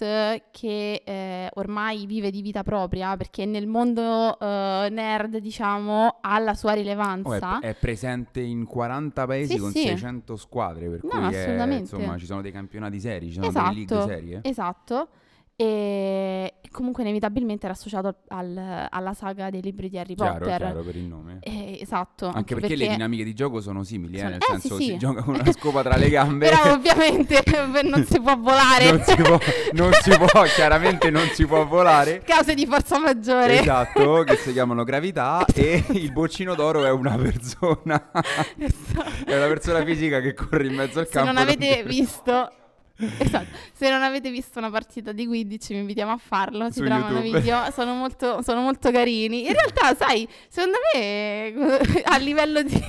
che 0.51 1.01
eh, 1.05 1.49
ormai 1.53 2.05
vive 2.07 2.31
di 2.31 2.41
vita 2.41 2.63
propria, 2.63 3.15
perché 3.15 3.45
nel 3.45 3.67
mondo 3.67 4.37
eh, 4.39 4.87
nerd, 4.89 5.37
diciamo, 5.37 6.17
ha 6.21 6.39
la 6.39 6.53
sua 6.55 6.71
Oh, 6.71 6.73
è, 6.73 6.77
rilevanza. 6.77 7.59
è 7.59 7.75
presente 7.75 8.41
in 8.41 8.65
40 8.65 9.25
paesi 9.27 9.53
Sì, 9.53 9.59
con 9.59 9.71
sì. 9.71 9.81
600 9.83 10.35
squadre, 10.35 10.89
per 10.89 11.03
No, 11.03 11.09
cui 11.09 11.33
è- 11.35 11.39
assolutamente. 11.41 11.95
insomma 11.95 12.17
ci 12.17 12.25
sono 12.25 12.41
dei 12.41 12.51
campionati 12.51 12.99
seri, 12.99 13.27
ci 13.27 13.33
sono 13.33 13.51
delle 13.51 13.63
league 13.73 13.83
Esatto, 13.95 14.07
serie. 14.07 14.39
esatto. 14.43 15.07
E 15.55 16.53
e 16.67 16.69
comunque 16.69 17.01
inevitabilmente 17.03 17.65
era 17.65 17.73
associato 17.73 18.17
al- 18.27 18.87
alla 18.89 19.13
saga 19.13 19.49
dei 19.49 19.61
libri 19.61 19.89
di 19.89 19.97
Harry 19.97 20.15
Chiaro, 20.15 20.39
Potter. 20.39 20.57
chiaro 20.57 20.81
per 20.83 20.95
il 20.97 21.05
nome. 21.05 21.37
Eh, 21.41 21.66
esatto. 21.81 22.31
Anche, 22.33 22.55
perché, 22.55 22.75
le 22.75 22.87
dinamiche 22.87 23.23
di 23.23 23.33
gioco 23.33 23.61
sono 23.61 23.83
simili, 23.83 24.15
eh, 24.15 24.19
Sono- 24.19 24.29
nel 24.29 24.39
eh, 24.41 24.45
senso 24.45 24.75
sì, 24.77 24.83
si 24.83 24.89
sì. 24.91 24.97
gioca 24.97 25.21
con 25.23 25.35
una 25.35 25.51
scopa 25.51 25.81
tra 25.83 25.95
le 25.97 26.09
gambe. 26.09 26.49
Però 26.49 26.71
ovviamente 26.73 27.43
non 27.83 28.05
si 28.05 28.19
può 28.19 28.37
volare. 28.37 28.91
non, 28.91 29.01
si 29.03 29.15
può, 29.15 29.39
non 29.73 29.93
si 29.93 30.09
può, 30.17 30.43
chiaramente 30.55 31.09
non 31.09 31.27
si 31.33 31.45
può 31.45 31.65
volare. 31.65 32.21
Cause 32.25 32.53
di 32.53 32.65
forza 32.65 32.99
maggiore. 32.99 33.59
Esatto, 33.59 34.23
che 34.23 34.35
si 34.37 34.51
chiamano 34.53 34.83
gravità 34.83 35.45
e 35.53 35.83
il 35.91 36.11
boccino 36.11 36.55
d'oro 36.55 36.85
è 36.85 36.91
una 36.91 37.15
persona 37.15 38.11
Esatto. 38.57 39.25
è 39.25 39.35
una 39.37 39.47
persona 39.47 39.83
fisica 39.83 40.19
che 40.21 40.33
corre 40.33 40.67
in 40.67 40.73
mezzo 40.75 40.99
al 40.99 41.05
Se 41.05 41.11
campo. 41.13 41.31
non 41.31 41.41
avete 41.41 41.83
visto 41.83 42.51
Esatto. 43.19 43.47
Se 43.73 43.89
non 43.89 44.01
avete 44.01 44.31
visto 44.31 44.57
una 44.59 44.71
partita 44.71 45.11
di 45.11 45.27
Quidditch, 45.27 45.69
vi 45.69 45.77
invitiamo 45.77 46.11
a 46.11 46.17
farlo. 46.17 46.71
Su 46.71 46.83
trovano 46.83 47.21
video, 47.21 47.69
sono 47.71 47.93
molto, 47.93 48.41
sono 48.41 48.61
molto 48.61 48.91
carini. 48.91 49.47
In 49.47 49.53
realtà, 49.53 49.95
sai, 49.95 50.27
secondo 50.47 50.77
me 50.93 51.53
a 52.03 52.17
livello 52.17 52.63
di, 52.63 52.73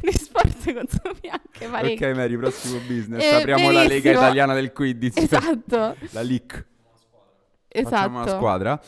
di 0.00 0.12
sport 0.12 0.72
consumi 0.72 1.28
anche 1.30 1.66
parecchio. 1.68 2.08
Ok, 2.08 2.16
Mary, 2.16 2.36
prossimo 2.36 2.78
business. 2.86 3.22
Eh, 3.22 3.34
Apriamo 3.34 3.70
la 3.70 3.82
Lega 3.82 3.88
benissimo. 3.88 4.12
Italiana 4.12 4.54
del 4.54 4.72
Quidditch. 4.72 5.18
Esatto, 5.18 5.96
La 6.10 6.22
LIC. 6.22 6.66
Facciamo 7.68 8.18
una 8.18 8.24
esatto. 8.24 8.36
squadra. 8.38 8.80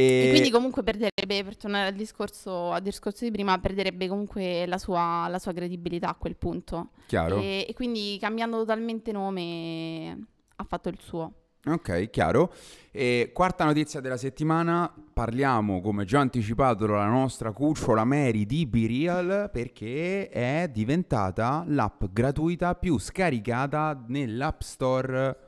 E, 0.00 0.26
E 0.26 0.30
quindi 0.30 0.50
comunque 0.50 0.82
perderebbe, 0.82 1.44
per 1.44 1.56
tornare 1.56 1.88
al 1.88 1.94
discorso, 1.94 2.72
al 2.72 2.82
discorso 2.82 3.24
di 3.24 3.30
prima, 3.30 3.58
perderebbe 3.58 4.08
comunque 4.08 4.66
la 4.66 4.78
sua, 4.78 5.26
la 5.28 5.38
sua 5.38 5.52
credibilità 5.52 6.08
a 6.08 6.14
quel 6.14 6.36
punto. 6.36 6.90
chiaro. 7.06 7.38
E, 7.38 7.66
e 7.68 7.74
quindi 7.74 8.16
cambiando 8.18 8.56
totalmente 8.58 9.12
nome 9.12 10.26
ha 10.56 10.64
fatto 10.64 10.88
il 10.88 10.98
suo. 11.00 11.34
Ok, 11.66 12.08
chiaro. 12.08 12.54
E 12.90 13.32
quarta 13.34 13.64
notizia 13.64 14.00
della 14.00 14.16
settimana, 14.16 14.90
parliamo, 15.12 15.82
come 15.82 16.06
già 16.06 16.20
anticipato 16.20 16.86
dalla 16.86 17.06
nostra 17.06 17.52
cucciola 17.52 18.04
Mary 18.04 18.46
di 18.46 18.64
BeReal, 18.64 19.50
perché 19.52 20.30
è 20.30 20.70
diventata 20.72 21.62
l'app 21.66 22.04
gratuita 22.10 22.74
più 22.76 22.98
scaricata 22.98 24.02
nell'App 24.08 24.60
Store 24.62 25.38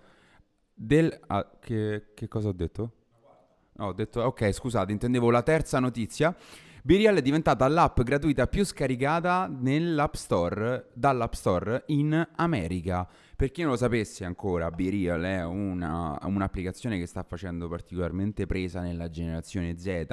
del... 0.75 1.19
ah, 1.29 1.51
che, 1.59 2.09
che 2.13 2.29
cosa 2.29 2.49
ho 2.49 2.53
detto? 2.53 2.93
Ho 3.83 3.93
detto, 3.93 4.23
ok, 4.23 4.53
scusate, 4.53 4.93
intendevo 4.93 5.31
la 5.31 5.43
terza 5.43 5.81
notizia. 5.81 6.35
BeReal 6.85 7.17
è 7.17 7.23
diventata 7.23 7.67
l'app 7.69 8.01
gratuita 8.01 8.47
più 8.47 8.65
scaricata 8.65 9.49
nell'App 9.49 10.15
Store, 10.15 10.89
dall'App 10.95 11.33
Store 11.33 11.83
in 11.87 12.29
America. 12.37 13.09
Per 13.43 13.51
chi 13.51 13.63
non 13.63 13.73
lo 13.73 13.77
sapesse 13.77 14.25
ancora, 14.25 14.71
BeReal 14.71 15.21
è 15.23 15.45
una- 15.45 16.17
un'applicazione 16.23 16.97
che 16.97 17.07
sta 17.07 17.25
facendo 17.25 17.67
particolarmente 17.67 18.47
presa 18.47 18.81
nella 18.83 19.11
generazione 19.11 19.77
Z, 19.77 20.07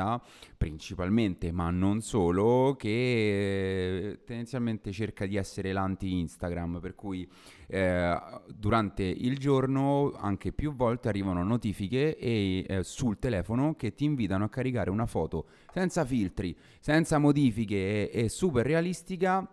principalmente, 0.57 1.51
ma 1.51 1.69
non 1.69 2.01
solo, 2.01 2.75
che 2.75 4.21
tendenzialmente 4.25 4.91
cerca 4.91 5.27
di 5.27 5.36
essere 5.36 5.71
l'anti-Instagram, 5.74 6.79
per 6.79 6.95
cui 6.95 7.29
eh, 7.67 8.19
durante 8.48 9.03
il 9.03 9.38
giorno 9.38 10.12
anche 10.17 10.51
più 10.51 10.74
volte 10.74 11.07
arrivano 11.09 11.43
notifiche 11.43 12.17
e, 12.17 12.65
eh, 12.67 12.83
sul 12.83 13.19
telefono 13.19 13.75
che 13.75 13.93
ti 13.93 14.05
invitano 14.05 14.45
a 14.45 14.50
caricare 14.50 14.89
una 14.89 15.05
foto 15.05 15.45
senza 15.71 16.03
filtri, 16.03 16.57
senza 16.79 17.19
modifiche 17.19 18.09
e, 18.09 18.24
e 18.24 18.27
super 18.27 18.65
realistica 18.65 19.48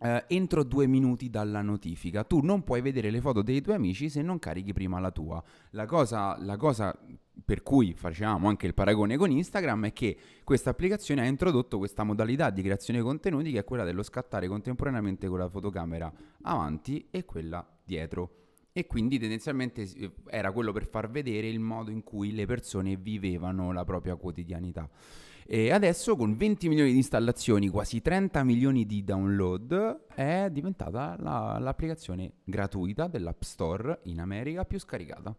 eh, 0.00 0.24
entro 0.28 0.62
due 0.64 0.86
minuti 0.86 1.30
dalla 1.30 1.62
notifica. 1.62 2.24
Tu 2.24 2.40
non 2.42 2.62
puoi 2.62 2.80
vedere 2.80 3.10
le 3.10 3.20
foto 3.20 3.42
dei 3.42 3.60
tuoi 3.60 3.76
amici 3.76 4.08
se 4.08 4.22
non 4.22 4.38
carichi 4.38 4.72
prima 4.72 5.00
la 5.00 5.10
tua. 5.10 5.42
La 5.70 5.86
cosa, 5.86 6.36
la 6.40 6.56
cosa 6.56 6.96
per 7.44 7.62
cui 7.62 7.94
facciamo 7.94 8.48
anche 8.48 8.66
il 8.66 8.74
paragone 8.74 9.16
con 9.16 9.30
Instagram 9.30 9.86
è 9.86 9.92
che 9.92 10.16
questa 10.44 10.70
applicazione 10.70 11.22
ha 11.22 11.26
introdotto 11.26 11.78
questa 11.78 12.04
modalità 12.04 12.50
di 12.50 12.62
creazione 12.62 13.00
contenuti 13.00 13.52
che 13.52 13.60
è 13.60 13.64
quella 13.64 13.84
dello 13.84 14.02
scattare 14.02 14.48
contemporaneamente 14.48 15.28
con 15.28 15.38
la 15.38 15.48
fotocamera 15.48 16.12
avanti 16.42 17.08
e 17.10 17.24
quella 17.24 17.66
dietro. 17.84 18.32
E 18.72 18.86
quindi 18.86 19.18
tendenzialmente 19.18 19.88
era 20.26 20.52
quello 20.52 20.72
per 20.72 20.86
far 20.86 21.10
vedere 21.10 21.48
il 21.48 21.58
modo 21.58 21.90
in 21.90 22.04
cui 22.04 22.32
le 22.32 22.46
persone 22.46 22.96
vivevano 22.96 23.72
la 23.72 23.84
propria 23.84 24.14
quotidianità. 24.14 24.88
E 25.50 25.72
adesso 25.72 26.14
con 26.14 26.36
20 26.36 26.68
milioni 26.68 26.90
di 26.90 26.98
installazioni, 26.98 27.68
quasi 27.68 28.02
30 28.02 28.44
milioni 28.44 28.84
di 28.84 29.02
download, 29.02 30.04
è 30.14 30.48
diventata 30.50 31.16
la- 31.18 31.56
l'applicazione 31.58 32.32
gratuita 32.44 33.06
dell'App 33.06 33.40
Store 33.40 34.00
in 34.02 34.20
America 34.20 34.66
più 34.66 34.78
scaricata. 34.78 35.34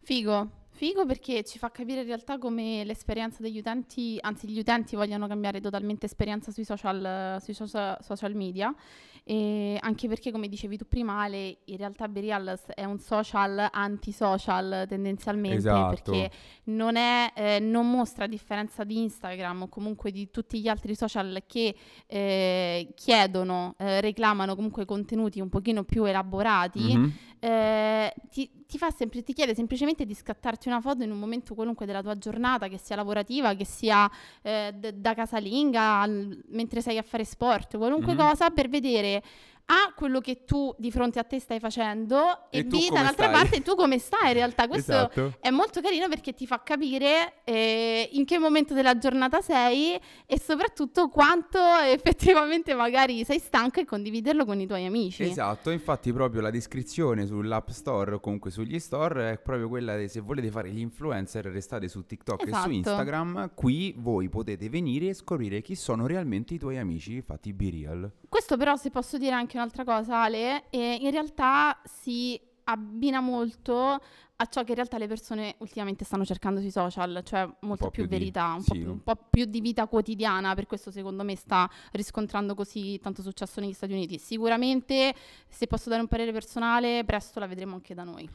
Figo, 0.00 0.50
figo 0.70 1.06
perché 1.06 1.44
ci 1.44 1.58
fa 1.60 1.70
capire 1.70 2.00
in 2.00 2.06
realtà 2.06 2.38
come 2.38 2.82
l'esperienza 2.84 3.40
degli 3.40 3.58
utenti, 3.58 4.18
anzi 4.20 4.48
gli 4.48 4.58
utenti 4.58 4.96
vogliono 4.96 5.28
cambiare 5.28 5.60
totalmente 5.60 6.06
esperienza 6.06 6.50
sui 6.50 6.64
social, 6.64 7.40
sui 7.40 7.54
social, 7.54 7.98
social 8.00 8.34
media 8.34 8.74
e 9.24 9.76
anche 9.80 10.08
perché 10.08 10.30
come 10.32 10.48
dicevi 10.48 10.76
tu 10.76 10.86
prima 10.88 11.20
Ale, 11.20 11.58
in 11.64 11.76
realtà 11.76 12.08
Berial 12.08 12.58
è 12.74 12.84
un 12.84 12.98
social 12.98 13.68
antisocial 13.70 14.86
tendenzialmente 14.88 15.56
Esatto. 15.56 16.10
perché 16.10 16.30
non, 16.64 16.96
è, 16.96 17.32
eh, 17.34 17.58
non 17.60 17.90
mostra 17.90 18.24
a 18.24 18.28
differenza 18.28 18.84
di 18.84 18.98
Instagram 19.00 19.62
o 19.62 19.68
comunque 19.68 20.10
di 20.10 20.30
tutti 20.30 20.60
gli 20.60 20.68
altri 20.68 20.94
social 20.94 21.42
che 21.46 21.74
eh, 22.06 22.92
chiedono, 22.94 23.74
eh, 23.78 24.00
reclamano 24.00 24.54
comunque 24.54 24.84
contenuti 24.84 25.40
un 25.40 25.48
pochino 25.48 25.84
più 25.84 26.04
elaborati 26.04 26.96
Mhm. 26.96 27.12
Eh, 27.40 28.12
ti, 28.30 28.50
ti 28.66 28.78
fa 28.78 28.90
sempre, 28.90 29.22
ti 29.22 29.32
chiede 29.32 29.54
semplicemente 29.54 30.04
di 30.04 30.14
scattarti 30.14 30.68
una 30.68 30.80
foto 30.80 31.02
in 31.02 31.10
un 31.10 31.18
momento 31.18 31.54
qualunque 31.54 31.86
della 31.86 32.02
tua 32.02 32.16
giornata, 32.18 32.68
che 32.68 32.78
sia 32.78 32.96
lavorativa, 32.96 33.54
che 33.54 33.64
sia 33.64 34.08
eh, 34.42 34.72
d- 34.74 34.92
da 34.92 35.14
casalinga, 35.14 36.00
al- 36.00 36.42
mentre 36.48 36.80
sei 36.82 36.98
a 36.98 37.02
fare 37.02 37.24
sport, 37.24 37.76
qualunque 37.76 38.12
Mhm. 38.12 38.18
cosa, 38.18 38.50
per 38.50 38.68
vedere 38.68 39.22
A, 39.66 39.92
quello 39.94 40.20
che 40.20 40.44
tu 40.44 40.74
di 40.78 40.90
fronte 40.90 41.18
a 41.18 41.24
te 41.24 41.38
stai 41.38 41.60
facendo 41.60 42.50
e, 42.50 42.58
E 42.58 42.64
B, 42.64 42.88
dall'altra 42.90 43.28
stai. 43.28 43.32
parte 43.32 43.62
tu 43.62 43.74
come 43.76 43.98
stai 43.98 44.28
in 44.28 44.34
realtà. 44.34 44.66
Questo 44.66 44.90
Esatto. 44.92 45.34
è 45.40 45.50
molto 45.50 45.80
carino 45.80 46.08
perché 46.08 46.32
ti 46.34 46.46
fa 46.46 46.60
capire 46.62 47.34
eh, 47.44 48.08
in 48.12 48.24
che 48.24 48.38
momento 48.38 48.74
della 48.74 48.98
giornata 48.98 49.40
sei 49.40 49.98
e 50.26 50.40
soprattutto 50.40 51.08
quanto 51.08 51.58
effettivamente 51.84 52.74
magari 52.74 53.24
sei 53.24 53.38
stanco 53.38 53.78
e 53.80 53.84
condividerlo 53.84 54.44
con 54.44 54.58
i 54.60 54.66
tuoi 54.66 54.86
amici. 54.86 55.22
Esatto, 55.22 55.70
infatti 55.70 56.12
proprio 56.12 56.40
la 56.40 56.50
descrizione 56.50 57.26
sull'App 57.26 57.68
Store 57.68 58.14
o 58.14 58.20
comunque 58.20 58.50
sugli 58.50 58.78
store 58.80 59.32
è 59.32 59.38
proprio 59.38 59.68
quella 59.68 59.96
di 59.96 60.08
se 60.08 60.20
volete 60.20 60.50
fare 60.50 60.70
gli 60.70 60.80
influencer 60.80 61.44
restate 61.44 61.86
su 61.88 62.04
TikTok 62.04 62.42
e 62.42 62.48
Esatto. 62.48 62.64
su 62.64 62.70
Instagram, 62.72 63.50
qui 63.54 63.94
voi 63.96 64.28
potete 64.28 64.68
venire 64.68 65.08
e 65.08 65.14
scoprire 65.14 65.60
chi 65.62 65.74
sono 65.76 66.06
realmente 66.06 66.54
i 66.54 66.58
tuoi 66.58 66.78
amici 66.78 67.22
fatti 67.22 67.52
be 67.52 67.70
real. 67.70 68.10
Questo 68.28 68.56
però, 68.56 68.76
se 68.76 68.90
posso 68.90 69.18
dire 69.18 69.32
anche 69.34 69.58
un'altra 69.60 69.84
cosa, 69.84 70.22
Ale, 70.22 70.68
eh, 70.70 70.98
in 71.00 71.10
realtà 71.10 71.78
si 71.84 72.40
abbina 72.64 73.20
molto 73.20 74.00
a 74.42 74.46
ciò 74.46 74.62
che 74.62 74.70
in 74.70 74.76
realtà 74.76 74.96
le 74.96 75.06
persone 75.06 75.56
ultimamente 75.58 76.04
stanno 76.04 76.24
cercando 76.24 76.60
sui 76.60 76.70
social, 76.70 77.20
cioè 77.24 77.46
molta 77.60 77.84
po' 77.84 77.90
più, 77.90 78.02
più 78.02 78.04
di- 78.04 78.18
verità, 78.18 78.54
un, 78.54 78.62
sì. 78.62 78.70
po 78.70 78.74
più, 78.74 78.90
un 78.90 79.02
po' 79.02 79.16
più 79.28 79.44
di 79.44 79.60
vita 79.60 79.86
quotidiana, 79.86 80.54
per 80.54 80.66
questo 80.66 80.90
secondo 80.90 81.24
me 81.24 81.36
sta 81.36 81.70
riscontrando 81.92 82.54
così 82.54 82.98
tanto 83.00 83.20
successo 83.20 83.60
negli 83.60 83.74
Stati 83.74 83.92
Uniti. 83.92 84.18
Sicuramente, 84.18 85.14
se 85.46 85.66
posso 85.66 85.90
dare 85.90 86.00
un 86.00 86.08
parere 86.08 86.32
personale, 86.32 87.04
presto 87.04 87.38
la 87.38 87.46
vedremo 87.46 87.74
anche 87.74 87.92
da 87.92 88.04
noi. 88.04 88.28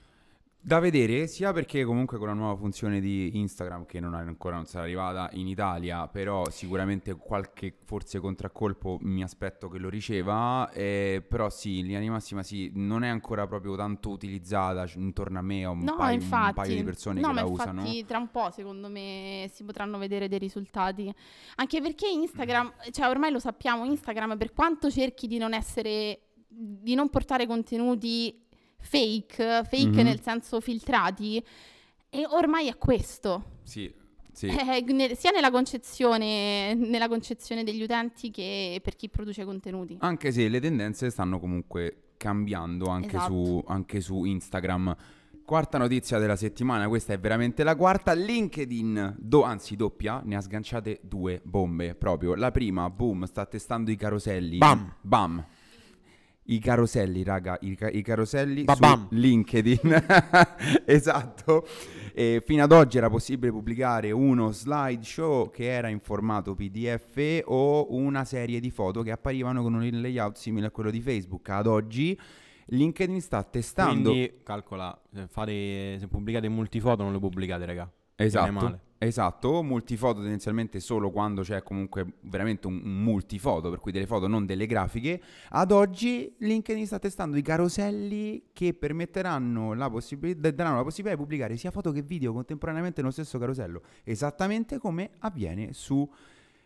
Da 0.66 0.80
vedere, 0.80 1.28
sia 1.28 1.54
perché 1.54 1.84
comunque 1.86 2.18
con 2.18 2.26
la 2.26 2.34
nuova 2.34 2.56
funzione 2.56 3.00
di 3.00 3.38
Instagram, 3.38 3.86
che 3.86 4.00
non 4.00 4.16
è 4.16 4.22
ancora 4.22 4.56
non 4.56 4.66
sarà 4.66 4.86
arrivata 4.86 5.30
in 5.34 5.48
Italia, 5.48 6.08
però 6.08 6.50
sicuramente 6.50 7.14
qualche 7.14 7.76
forse 7.86 8.20
contraccolpo 8.20 8.98
mi 9.02 9.22
aspetto 9.22 9.70
che 9.70 9.78
lo 9.78 9.90
riceva, 9.90 10.68
eh, 10.72 11.24
però 11.30 11.52
sì, 11.52 11.78
in 11.78 11.86
linea 11.86 12.00
di 12.00 12.10
massima 12.10 12.42
sì, 12.42 12.72
non 12.74 13.04
è 13.04 13.10
ancora 13.10 13.46
proprio 13.46 13.76
tanto 13.76 14.10
utilizzata, 14.10 14.88
c- 14.88 14.96
intorno 14.96 15.38
a 15.38 15.44
me 15.44 15.68
ho 15.68 15.74
un, 15.74 15.84
No, 15.84 15.98
paio, 15.98 16.16
infatti, 16.16 16.48
un 16.48 16.54
paio 16.56 16.76
di 16.76 16.84
persone 16.84 17.20
no, 17.22 17.28
che 17.28 17.34
la 17.36 17.42
infatti 17.42 17.70
usano. 17.70 18.06
tra 18.08 18.18
un 18.18 18.32
po' 18.32 18.50
secondo 18.50 18.90
me 18.90 19.48
si 19.54 19.64
potranno 19.64 20.00
vedere 20.00 20.28
dei 20.28 20.40
risultati. 20.40 21.14
Anche 21.58 21.80
perché 21.80 22.08
Instagram, 22.10 22.74
cioè 22.90 23.08
ormai 23.08 23.30
lo 23.32 23.38
sappiamo, 23.38 23.86
Instagram 23.86 24.36
per 24.36 24.52
quanto 24.52 24.90
cerchi 24.90 25.28
di 25.28 25.38
non 25.38 25.54
essere, 25.54 26.22
di 26.48 26.96
non 26.96 27.10
portare 27.12 27.46
contenuti 27.46 28.45
fake, 28.86 29.64
fake 29.68 29.88
Mhm. 29.88 30.02
nel 30.02 30.22
senso 30.22 30.60
filtrati, 30.62 31.44
e 32.10 32.26
ormai 32.30 32.68
è 32.70 32.78
questo. 32.78 33.60
Sì, 33.64 33.92
sì. 34.32 34.48
Eh, 34.48 34.84
ne- 34.88 35.16
sia 35.16 35.32
nella 35.32 35.52
concezione, 35.52 36.74
nella 36.76 37.08
concezione 37.08 37.64
degli 37.64 37.82
utenti 37.82 38.32
che 38.32 38.80
per 38.84 38.96
chi 38.96 39.10
produce 39.10 39.44
contenuti. 39.44 39.98
Anche 40.00 40.32
se 40.32 40.48
le 40.48 40.60
tendenze 40.60 41.10
stanno 41.10 41.40
comunque 41.40 42.14
cambiando 42.18 42.88
anche, 42.88 43.08
Esatto. 43.18 43.34
su, 43.46 43.64
anche 43.68 44.00
su 44.02 44.24
Instagram. 44.24 44.96
Quarta 45.46 45.78
notizia 45.78 46.18
della 46.18 46.36
settimana, 46.36 46.88
questa 46.88 47.14
è 47.14 47.20
veramente 47.20 47.64
la 47.64 47.76
quarta. 47.76 48.14
LinkedIn, 48.14 49.16
do- 49.20 49.44
anzi 49.44 49.76
doppia, 49.76 50.22
ne 50.26 50.36
ha 50.36 50.42
sganciate 50.42 51.00
due 51.04 51.40
bombe 51.44 51.94
proprio. 51.94 52.34
La 52.34 52.50
prima, 52.50 52.90
boom, 52.90 53.26
sta 53.26 53.46
testando 53.46 53.92
i 53.92 53.96
caroselli. 53.96 54.58
Bam. 54.58 54.96
Bam. 55.02 55.46
I 56.48 56.60
caroselli, 56.60 57.24
raga, 57.24 57.58
i, 57.62 57.76
ca- 57.76 57.90
i 57.90 58.02
caroselli 58.02 58.64
Ba-bam. 58.64 59.08
su 59.10 59.16
LinkedIn. 59.16 60.06
esatto. 60.86 61.66
E 62.14 62.42
fino 62.46 62.64
ad 62.64 62.72
oggi 62.72 62.98
era 62.98 63.10
possibile 63.10 63.52
pubblicare 63.52 64.12
uno 64.12 64.52
slideshow 64.52 65.50
che 65.50 65.66
era 65.66 65.90
in 65.90 66.00
formato 66.00 66.54
PDF 66.56 67.42
o 67.46 67.88
una 67.94 68.24
serie 68.26 68.60
di 68.60 68.70
foto 68.70 69.02
che 69.02 69.12
apparivano 69.12 69.62
con 69.64 69.74
un 69.74 69.90
layout 69.90 70.38
simile 70.38 70.68
a 70.68 70.72
quello 70.72 70.92
di 70.92 71.02
Facebook. 71.02 71.50
Ad 71.50 71.68
oggi 71.68 72.18
LinkedIn 72.68 73.22
sta 73.22 73.44
testando 73.44 74.12
Quindi 74.12 74.40
calcola, 74.44 75.00
se, 75.14 75.28
fate, 75.28 75.98
se 76.00 76.08
pubblicate 76.08 76.48
multifoto 76.48 77.04
non 77.04 77.12
le 77.12 77.20
pubblicate, 77.20 77.66
raga. 77.66 77.92
Esatto, 78.16 78.52
male. 78.52 78.80
Esatto, 79.06 79.64
multifoto 79.64 80.22
tendenzialmente 80.22 80.80
solo 80.80 81.12
quando 81.12 81.42
c'è 81.42 81.64
comunque 81.64 82.16
veramente 82.22 82.68
un, 82.68 82.82
un 82.84 83.04
multifoto, 83.04 83.70
per 83.70 83.80
cui 83.80 83.92
delle 83.92 84.06
foto 84.06 84.28
non 84.28 84.46
delle 84.46 84.66
grafiche. 84.66 85.22
Ad 85.50 85.72
oggi 85.72 86.34
LinkedIn 86.38 86.86
sta 86.86 87.00
testando 87.00 87.38
i 87.38 87.42
caroselli 87.42 88.48
che 88.54 88.74
permetteranno 88.74 89.74
la 89.74 89.90
possibilità, 89.90 90.52
daranno 90.52 90.78
la 90.78 90.84
possibilità 90.84 91.16
di 91.16 91.22
pubblicare 91.22 91.58
sia 91.58 91.72
foto 91.72 91.92
che 91.92 92.02
video 92.02 92.34
contemporaneamente 92.34 93.02
nello 93.02 93.14
stesso 93.14 93.38
carosello, 93.38 93.82
esattamente 94.04 94.78
come 94.78 95.12
avviene 95.20 95.74
su 95.74 96.08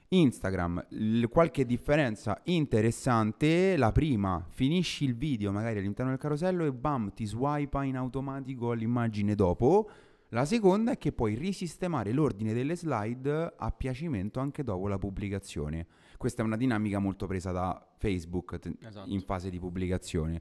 Instagram. 0.10 0.86
L- 0.89 1.25
qualche 1.25 1.65
differenza 1.65 2.39
interessante, 2.46 3.77
la 3.77 3.91
prima, 3.91 4.43
finisci 4.50 5.05
il 5.05 5.15
video 5.15 5.51
magari 5.51 5.79
all'interno 5.79 6.12
del 6.12 6.19
carosello 6.19 6.65
e 6.65 6.72
bam, 6.72 7.13
ti 7.13 7.25
swipa 7.25 7.84
in 7.84 7.96
automatico 7.96 8.72
l'immagine 8.74 9.36
dopo. 9.36 9.89
La 10.30 10.46
seconda 10.46 10.92
è 10.92 10.98
che 10.98 11.12
puoi 11.12 11.34
risistemare 11.34 12.12
l'ordine 12.12 12.54
delle 12.54 12.76
slide 12.76 13.54
a 13.58 13.72
piacimento 13.72 14.40
anche 14.40 14.64
dopo 14.64 14.88
la 14.88 15.00
pubblicazione. 15.00 15.88
Questa 16.18 16.44
è 16.44 16.46
una 16.46 16.58
dinamica 16.58 17.00
molto 17.00 17.26
presa 17.26 17.52
da 17.52 17.84
Facebook 17.98 18.60
te- 18.60 18.76
Esatto. 18.80 19.10
in 19.10 19.22
fase 19.22 19.50
di 19.50 19.58
pubblicazione. 19.60 20.40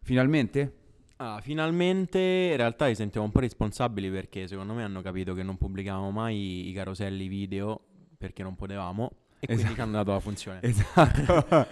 Finalmente? 0.00 0.86
Ah, 1.16 1.40
finalmente 1.42 2.18
in 2.18 2.56
realtà 2.56 2.86
li 2.86 2.94
sentiamo 2.94 3.26
un 3.26 3.32
po' 3.32 3.40
responsabili 3.40 4.08
perché 4.10 4.46
secondo 4.46 4.72
me 4.72 4.84
hanno 4.84 5.02
capito 5.02 5.34
che 5.34 5.42
non 5.42 5.58
pubblicavamo 5.58 6.10
mai 6.10 6.68
i 6.68 6.72
caroselli 6.72 7.26
video 7.28 7.80
perché 8.16 8.42
non 8.42 8.54
potevamo 8.54 9.10
e 9.40 9.46
quindi 9.46 9.62
Esatto. 9.62 9.74
ci 9.74 9.80
hanno 9.80 9.92
dato 9.92 10.12
la 10.12 10.20
funzione. 10.20 10.60
Esatto. 10.62 11.68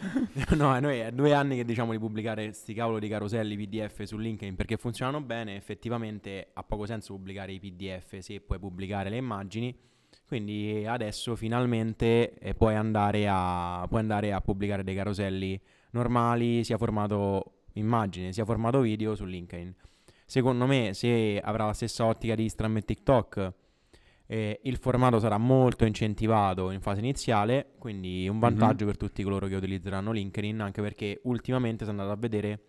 no, 0.57 0.79
noi 0.79 0.99
è 0.99 1.13
due 1.13 1.33
anni 1.33 1.57
che 1.57 1.65
diciamo 1.65 1.93
di 1.93 1.99
pubblicare 1.99 2.53
sti 2.53 2.75
cavolo 2.75 2.99
di 2.99 3.09
caroselli 3.09 3.57
PDF 3.57 4.03
su 4.03 4.17
LinkedIn 4.17 4.55
perché 4.55 4.77
funzionano 4.77 5.21
bene, 5.21 5.57
effettivamente 5.57 6.49
ha 6.53 6.63
poco 6.63 6.87
senso 6.87 7.15
pubblicare 7.15 7.53
i 7.53 7.61
PDF 7.61 8.19
se 8.19 8.41
puoi 8.41 8.59
pubblicare 8.59 9.11
le 9.11 9.17
immagini. 9.17 9.77
Quindi 10.27 10.85
adesso 10.87 11.37
finalmente 11.37 12.35
eh, 12.39 12.55
puoi, 12.55 12.75
andare 12.75 13.27
a, 13.29 13.85
puoi 13.89 14.01
andare 14.01 14.33
a 14.33 14.41
pubblicare 14.41 14.83
dei 14.83 14.95
caroselli 14.95 15.61
normali, 15.91 16.65
sia 16.65 16.77
formato 16.77 17.53
immagine 17.77 18.33
sia 18.33 18.45
formato 18.45 18.81
video 18.81 19.15
su 19.15 19.25
LinkedIn. 19.25 19.75
Secondo 20.25 20.67
me, 20.67 20.93
se 20.93 21.41
avrà 21.43 21.67
la 21.67 21.73
stessa 21.73 22.05
ottica 22.05 22.35
di 22.35 22.43
Instagram 22.45 22.79
e 22.79 22.83
TikTok, 22.83 23.53
eh, 24.27 24.61
il 24.65 24.77
formato 24.79 25.19
sarà 25.19 25.39
molto 25.39 25.85
incentivato 25.85 26.71
in 26.71 26.81
fase 26.81 27.01
iniziale, 27.01 27.73
quindi 27.79 28.29
un 28.29 28.39
vantaggio 28.39 28.85
per 28.87 28.97
tutti 28.97 29.23
coloro 29.23 29.47
che 29.47 29.55
utilizzeranno 29.57 30.13
LinkedIn, 30.13 30.61
anche 30.61 30.83
perché 30.83 31.21
ultimamente 31.25 31.85
se 31.85 31.91
andate 31.91 32.11
a 32.11 32.17
vedere 32.17 32.61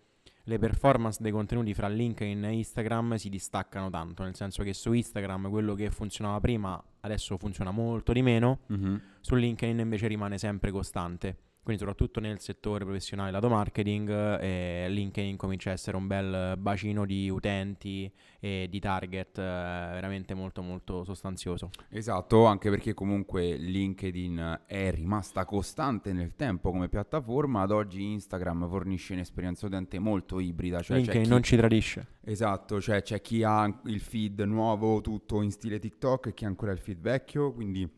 le 0.44 0.58
performance 0.58 1.18
dei 1.22 1.30
contenuti 1.30 1.74
fra 1.74 1.88
LinkedIn 1.88 2.44
e 2.44 2.52
Instagram 2.52 3.16
si 3.16 3.28
distaccano 3.28 3.90
tanto, 3.90 4.22
nel 4.22 4.34
senso 4.34 4.62
che 4.62 4.72
su 4.72 4.92
Instagram 4.92 5.50
quello 5.50 5.74
che 5.74 5.90
funzionava 5.90 6.40
prima 6.40 6.82
adesso 7.00 7.36
funziona 7.36 7.70
molto 7.70 8.12
di 8.12 8.22
meno, 8.22 8.60
Mhm. 8.68 9.00
su 9.20 9.34
LinkedIn 9.34 9.78
invece 9.78 10.06
rimane 10.06 10.38
sempre 10.38 10.70
costante. 10.70 11.36
Quindi 11.68 11.84
soprattutto 11.84 12.20
nel 12.20 12.40
settore 12.40 12.86
professionale 12.86 13.30
lato 13.30 13.50
marketing, 13.50 14.08
eh, 14.40 14.86
LinkedIn 14.88 15.36
comincia 15.36 15.68
a 15.68 15.74
essere 15.74 15.98
un 15.98 16.06
bel 16.06 16.56
bacino 16.56 17.04
di 17.04 17.28
utenti 17.28 18.10
e 18.40 18.68
di 18.70 18.80
target 18.80 19.36
eh, 19.36 19.42
veramente 19.42 20.32
molto 20.32 20.62
molto 20.62 21.04
sostanzioso. 21.04 21.68
Esatto, 21.90 22.46
anche 22.46 22.70
perché 22.70 22.94
comunque 22.94 23.54
LinkedIn 23.58 24.62
è 24.64 24.90
rimasta 24.92 25.44
costante 25.44 26.14
nel 26.14 26.34
tempo 26.36 26.70
come 26.70 26.88
piattaforma, 26.88 27.60
ad 27.60 27.70
oggi 27.70 28.02
Instagram 28.02 28.66
fornisce 28.66 29.12
un'esperienza 29.12 29.66
utente 29.66 29.98
molto 29.98 30.40
ibrida, 30.40 30.80
cioè 30.80 30.96
LinkedIn 30.96 31.24
chi- 31.24 31.28
non 31.28 31.42
ci 31.42 31.56
tradisce. 31.56 32.06
Esatto, 32.24 32.80
cioè 32.80 33.02
c'è 33.02 33.20
chi 33.20 33.42
ha 33.42 33.70
il 33.84 34.00
feed 34.00 34.40
nuovo 34.40 35.02
tutto 35.02 35.42
in 35.42 35.50
stile 35.50 35.78
TikTok 35.78 36.28
e 36.28 36.32
chi 36.32 36.46
ha 36.46 36.48
ancora 36.48 36.72
il 36.72 36.78
feed 36.78 36.98
vecchio, 36.98 37.52
quindi 37.52 37.97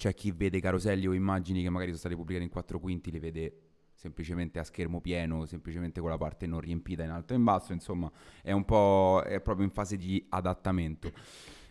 c'è 0.00 0.14
chi 0.14 0.30
vede 0.30 0.60
caroselli 0.60 1.06
o 1.06 1.12
immagini 1.12 1.62
che 1.62 1.68
magari 1.68 1.88
sono 1.88 1.98
state 1.98 2.16
pubblicate 2.16 2.42
in 2.42 2.50
4 2.50 2.80
quinti, 2.80 3.10
le 3.10 3.20
vede 3.20 3.52
semplicemente 3.92 4.58
a 4.58 4.64
schermo 4.64 4.98
pieno, 5.02 5.44
semplicemente 5.44 6.00
con 6.00 6.08
la 6.08 6.16
parte 6.16 6.46
non 6.46 6.60
riempita 6.60 7.02
in 7.04 7.10
alto 7.10 7.34
e 7.34 7.36
in 7.36 7.44
basso, 7.44 7.74
insomma 7.74 8.10
è 8.42 8.50
un 8.50 8.64
po' 8.64 9.22
è 9.26 9.42
proprio 9.42 9.66
in 9.66 9.70
fase 9.70 9.98
di 9.98 10.24
adattamento. 10.30 11.12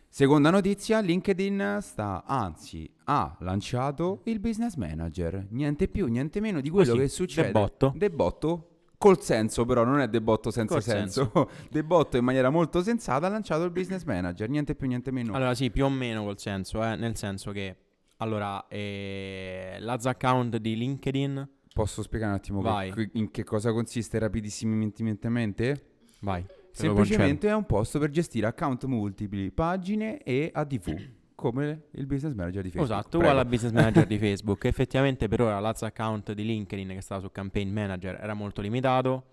Seconda 0.08 0.52
notizia, 0.52 1.00
LinkedIn 1.00 1.80
sta, 1.82 2.24
anzi, 2.24 2.88
ha 3.06 3.36
lanciato 3.40 4.22
il 4.26 4.40
business 4.40 4.76
manager, 4.76 5.48
niente 5.50 5.88
più, 5.88 6.06
niente 6.06 6.40
meno 6.40 6.62
di 6.62 6.70
quello 6.70 6.92
Così, 6.92 7.02
che 7.02 7.08
succede. 7.10 7.48
debotto. 7.48 7.94
Debotto 7.96 8.66
col 8.96 9.20
senso 9.24 9.66
però, 9.66 9.84
non 9.84 10.02
è 10.02 10.08
debotto 10.08 10.52
senza 10.52 10.76
Col 10.76 10.84
senso. 10.84 11.50
debotto 11.72 12.16
in 12.18 12.24
maniera 12.26 12.52
molto 12.52 12.84
sensata 12.84 13.26
ha 13.26 13.30
lanciato 13.32 13.64
il 13.64 13.72
business 13.72 14.04
manager, 14.04 14.48
niente 14.50 14.76
più, 14.76 14.88
niente 14.88 15.10
meno. 15.10 15.34
Allora 15.34 15.56
sì, 15.56 15.72
più 15.72 15.86
o 15.86 15.90
meno 15.90 16.24
col 16.24 16.38
senso, 16.38 16.84
eh, 16.84 16.96
nel 16.96 17.16
senso 17.16 17.52
che 17.52 17.76
allora 18.22 18.66
eh, 18.68 19.78
l'az 19.80 20.06
account 20.06 20.58
di 20.58 20.76
LinkedIn, 20.78 21.50
Posso 21.74 22.02
spiegare 22.02 22.32
un 22.32 22.38
attimo 22.38 22.62
che- 22.62 22.68
Vai. 22.70 22.92
che- 22.92 23.10
in 23.14 23.32
che 23.32 23.44
cosa 23.44 23.72
consiste 23.72 24.20
rapidissimamente? 24.20 25.84
vai, 26.22 26.44
te 26.44 26.52
lo 26.88 26.96
Semplicemente 26.96 27.48
è 27.48 27.54
un 27.56 27.66
posto 27.66 28.00
per 28.00 28.10
gestire 28.10 28.48
account 28.48 28.86
multipli, 28.86 29.52
pagine 29.52 30.18
e 30.24 30.50
ADV, 30.54 31.10
come 31.36 31.84
il 31.92 32.06
business 32.06 32.34
manager 32.34 32.64
di 32.64 32.70
Facebook. 32.72 32.92
Esatto, 33.00 33.18
uguale 33.20 33.40
al 33.40 33.46
business 33.48 33.72
manager 33.72 34.06
di 34.06 34.18
Facebook. 34.20 34.66
Effettivamente 34.66 35.28
per 35.30 35.42
ora 35.42 35.60
l'az 35.60 35.82
account 35.84 36.34
di 36.34 36.44
LinkedIn 36.44 36.90
che 36.90 37.02
stava 37.02 37.22
su 37.22 37.32
campaign 37.32 37.72
manager 37.72 38.20
era 38.22 38.34
molto 38.34 38.62
limitato. 38.62 39.24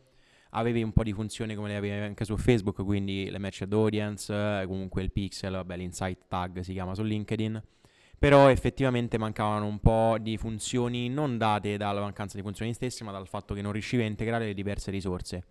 Avevi 0.50 0.82
un 0.82 0.92
po' 0.92 1.02
di 1.02 1.12
funzioni 1.12 1.54
come 1.56 1.68
le 1.68 1.76
avevi 1.76 2.02
anche 2.04 2.24
su 2.24 2.36
Facebook, 2.36 2.82
quindi 2.84 3.28
le 3.28 3.38
matched 3.38 3.72
audience, 3.72 4.32
eh, 4.32 4.64
comunque 4.66 5.02
il 5.02 5.10
pixel, 5.10 5.52
vabbè, 5.52 5.76
l'insight 5.76 6.20
tag 6.28 6.60
si 6.60 6.72
chiama 6.72 6.94
su 6.94 7.02
LinkedIn. 7.02 7.60
Però 8.18 8.48
effettivamente 8.48 9.18
mancavano 9.18 9.66
un 9.66 9.78
po' 9.78 10.16
di 10.18 10.38
funzioni 10.38 11.08
non 11.08 11.36
date 11.36 11.76
dalla 11.76 12.00
mancanza 12.00 12.36
di 12.36 12.42
funzioni 12.42 12.72
stesse, 12.72 13.04
ma 13.04 13.12
dal 13.12 13.28
fatto 13.28 13.52
che 13.52 13.60
non 13.62 13.72
riuscivi 13.72 14.02
a 14.02 14.06
integrare 14.06 14.46
le 14.46 14.54
diverse 14.54 14.90
risorse. 14.90 15.44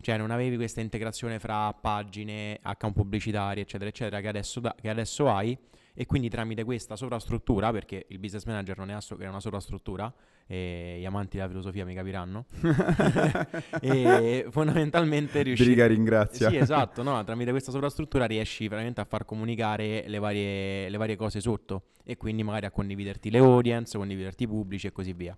Cioè 0.00 0.16
non 0.16 0.30
avevi 0.30 0.56
questa 0.56 0.80
integrazione 0.80 1.38
fra 1.40 1.72
pagine, 1.72 2.58
account 2.62 2.94
pubblicitari, 2.94 3.60
eccetera, 3.60 3.90
eccetera, 3.90 4.20
che 4.20 4.28
adesso, 4.28 4.60
da- 4.60 4.74
che 4.80 4.88
adesso 4.88 5.28
hai. 5.28 5.58
E 5.98 6.04
quindi 6.04 6.28
tramite 6.28 6.62
questa 6.62 6.94
sovrastruttura, 6.94 7.72
perché 7.72 8.04
il 8.08 8.18
business 8.18 8.44
manager 8.44 8.76
non 8.76 8.90
è, 8.90 8.92
asso- 8.92 9.16
è 9.18 9.26
una 9.26 9.40
sovrastruttura, 9.40 10.12
e 10.46 10.98
gli 11.00 11.06
amanti 11.06 11.38
della 11.38 11.48
filosofia 11.48 11.86
mi 11.86 11.94
capiranno, 11.94 12.44
e 13.80 14.46
fondamentalmente 14.50 15.40
riusci... 15.40 15.64
Briga 15.64 15.86
ringrazia. 15.86 16.50
Sì, 16.50 16.56
esatto, 16.56 17.02
no, 17.02 17.24
tramite 17.24 17.50
questa 17.50 17.70
sovrastruttura 17.70 18.26
riesci 18.26 18.68
veramente 18.68 19.00
a 19.00 19.04
far 19.04 19.24
comunicare 19.24 20.04
le 20.06 20.18
varie, 20.18 20.90
le 20.90 20.96
varie 20.98 21.16
cose 21.16 21.40
sotto 21.40 21.92
e 22.04 22.18
quindi 22.18 22.42
magari 22.42 22.66
a 22.66 22.70
condividerti 22.70 23.30
le 23.30 23.38
audience, 23.38 23.96
condividerti 23.96 24.42
i 24.42 24.46
pubblici 24.46 24.86
e 24.88 24.92
così 24.92 25.14
via. 25.14 25.36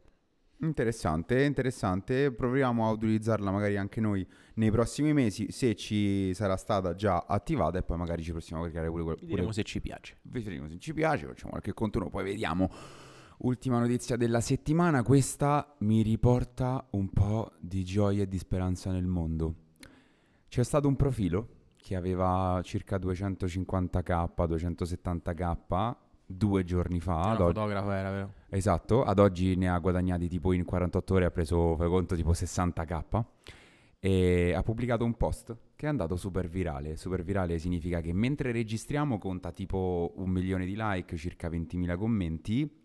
Interessante, 0.61 1.45
interessante. 1.45 2.33
Proviamo 2.33 2.87
a 2.87 2.91
utilizzarla 2.91 3.51
magari 3.51 3.77
anche 3.77 4.01
noi 4.01 4.27
nei 4.55 4.71
prossimi 4.73 5.13
mesi, 5.13 5.53
se 5.53 5.77
ci 5.77 6.35
sarà 6.35 6.57
stata 6.57 6.95
già 6.95 7.25
attivata 7.29 7.79
e 7.79 7.83
poi 7.83 7.97
magari 7.97 8.23
ci 8.25 8.33
possiamo 8.33 8.63
caricare 8.63 8.89
pure, 8.89 9.03
pure 9.03 9.17
Vedremo 9.21 9.53
se 9.53 9.63
ci 9.63 9.81
piace. 9.81 10.17
Vedremo 10.23 10.69
se 10.69 10.79
ci 10.79 10.93
piace, 10.93 11.27
facciamo 11.27 11.51
qualche 11.51 11.73
contenuto, 11.75 12.11
poi 12.11 12.25
vediamo. 12.25 12.71
Ultima 13.39 13.79
notizia 13.79 14.17
della 14.17 14.41
settimana, 14.41 15.05
questa 15.05 15.77
mi 15.79 16.03
riporta 16.03 16.85
un 16.91 17.09
po' 17.11 17.53
di 17.61 17.85
gioia 17.85 18.25
e 18.25 18.29
di 18.29 18.39
speranza 18.39 18.91
nel 18.91 19.07
mondo. 19.07 19.55
C'è 20.49 20.65
stato 20.65 20.89
un 20.89 20.97
profilo 20.97 21.49
che 21.77 21.95
aveva 21.95 22.61
circa 22.65 22.97
250k, 22.97 24.33
270k 24.37 25.97
due 26.27 26.65
giorni 26.65 26.99
fa. 26.99 27.15
Una 27.15 27.31
ad 27.31 27.41
oggi- 27.41 27.55
fotografa 27.55 27.97
era, 27.97 28.11
vero? 28.11 28.33
Esatto, 28.51 29.05
ad 29.05 29.19
oggi 29.19 29.57
ne 29.57 29.69
ha 29.69 29.79
guadagnati 29.79 30.29
tipo 30.29 30.53
in 30.53 30.65
48 30.65 31.15
ore, 31.15 31.25
ha 31.27 31.31
preso, 31.31 31.77
fai 31.77 31.89
conto, 31.89 32.15
tipo 32.15 32.33
60k 32.33 33.25
e 34.01 34.53
ha 34.55 34.63
pubblicato 34.63 35.05
un 35.05 35.17
post 35.17 35.57
che 35.75 35.87
è 35.87 35.89
andato 35.89 36.17
super 36.17 36.49
virale. 36.49 36.97
Super 36.97 37.23
virale 37.23 37.59
significa 37.59 38.01
che 38.01 38.13
mentre 38.13 38.53
registriamo 38.53 39.19
conta 39.19 39.53
tipo 39.53 40.13
un 40.17 40.31
milione 40.31 40.65
di 40.65 40.75
like, 40.77 41.17
circa 41.17 41.49
20.000 41.49 41.97
commenti. 41.97 42.85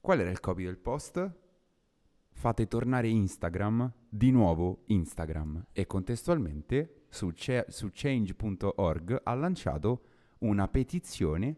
Qual 0.00 0.20
era 0.20 0.30
il 0.30 0.40
copy 0.40 0.64
del 0.64 0.78
post? 0.78 1.30
Fate 2.30 2.68
tornare 2.68 3.08
Instagram, 3.08 3.92
di 4.08 4.30
nuovo 4.30 4.82
Instagram. 4.86 5.66
E 5.72 5.86
contestualmente 5.86 7.06
su, 7.08 7.30
ce- 7.30 7.66
su 7.68 7.88
change.org 7.92 9.20
ha 9.24 9.34
lanciato 9.34 10.02
una 10.40 10.68
petizione 10.68 11.56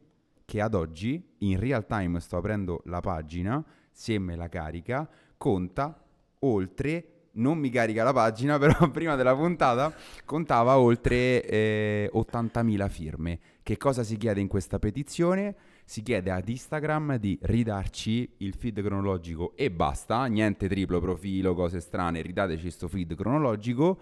che 0.51 0.61
ad 0.61 0.75
oggi, 0.75 1.25
in 1.39 1.61
real 1.61 1.87
time 1.87 2.19
sto 2.19 2.39
aprendo 2.39 2.83
la 2.87 2.99
pagina, 2.99 3.65
se 3.93 4.19
me 4.19 4.35
la 4.35 4.49
carica, 4.49 5.09
conta 5.37 6.05
oltre, 6.41 7.29
non 7.35 7.57
mi 7.57 7.71
carica 7.71 8.03
la 8.03 8.13
pagina, 8.13 8.59
però 8.59 8.91
prima 8.91 9.15
della 9.15 9.37
puntata 9.37 9.95
contava 10.25 10.77
oltre 10.77 11.45
eh, 11.45 12.11
80.000 12.13 12.89
firme. 12.89 13.39
Che 13.63 13.77
cosa 13.77 14.03
si 14.03 14.17
chiede 14.17 14.41
in 14.41 14.49
questa 14.49 14.81
petizione? 14.81 15.55
Si 15.85 16.03
chiede 16.03 16.33
ad 16.33 16.49
Instagram 16.49 17.15
di 17.19 17.39
ridarci 17.43 18.35
il 18.39 18.55
feed 18.55 18.83
cronologico 18.83 19.53
e 19.55 19.71
basta, 19.71 20.25
niente 20.25 20.67
triplo 20.67 20.99
profilo, 20.99 21.55
cose 21.55 21.79
strane, 21.79 22.23
ridateci 22.23 22.69
sto 22.73 22.89
feed 22.89 23.15
cronologico. 23.15 24.01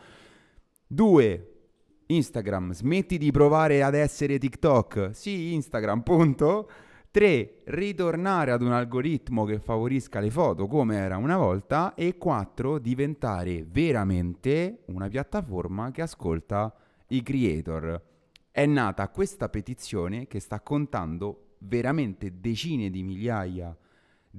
Due, 0.87 1.58
Instagram, 2.11 2.73
smetti 2.73 3.19
di 3.19 3.31
provare 3.31 3.83
ad 3.83 3.95
essere 3.95 4.39
TikTok. 4.39 5.11
Sì, 5.13 5.53
Instagram, 5.53 6.01
punto. 6.01 6.71
3. 7.11 7.63
Ritornare 7.65 8.51
ad 8.51 8.63
un 8.63 8.73
algoritmo 8.73 9.45
che 9.45 9.59
favorisca 9.59 10.19
le 10.21 10.31
foto 10.31 10.67
come 10.67 10.97
era 10.97 11.19
una 11.19 11.37
volta. 11.37 11.95
E 11.95 12.17
4. 12.17 12.79
Diventare 12.79 13.67
veramente 13.69 14.85
una 14.87 15.09
piattaforma 15.09 15.91
che 15.91 16.01
ascolta 16.01 16.75
i 17.09 17.23
creator. 17.23 18.03
È 18.51 18.65
nata 18.65 19.09
questa 19.09 19.51
petizione 19.51 20.27
che 20.27 20.41
sta 20.41 20.61
contando 20.61 21.57
veramente 21.59 22.41
decine 22.41 22.89
di 22.89 23.03
migliaia 23.03 23.69
di 23.69 23.88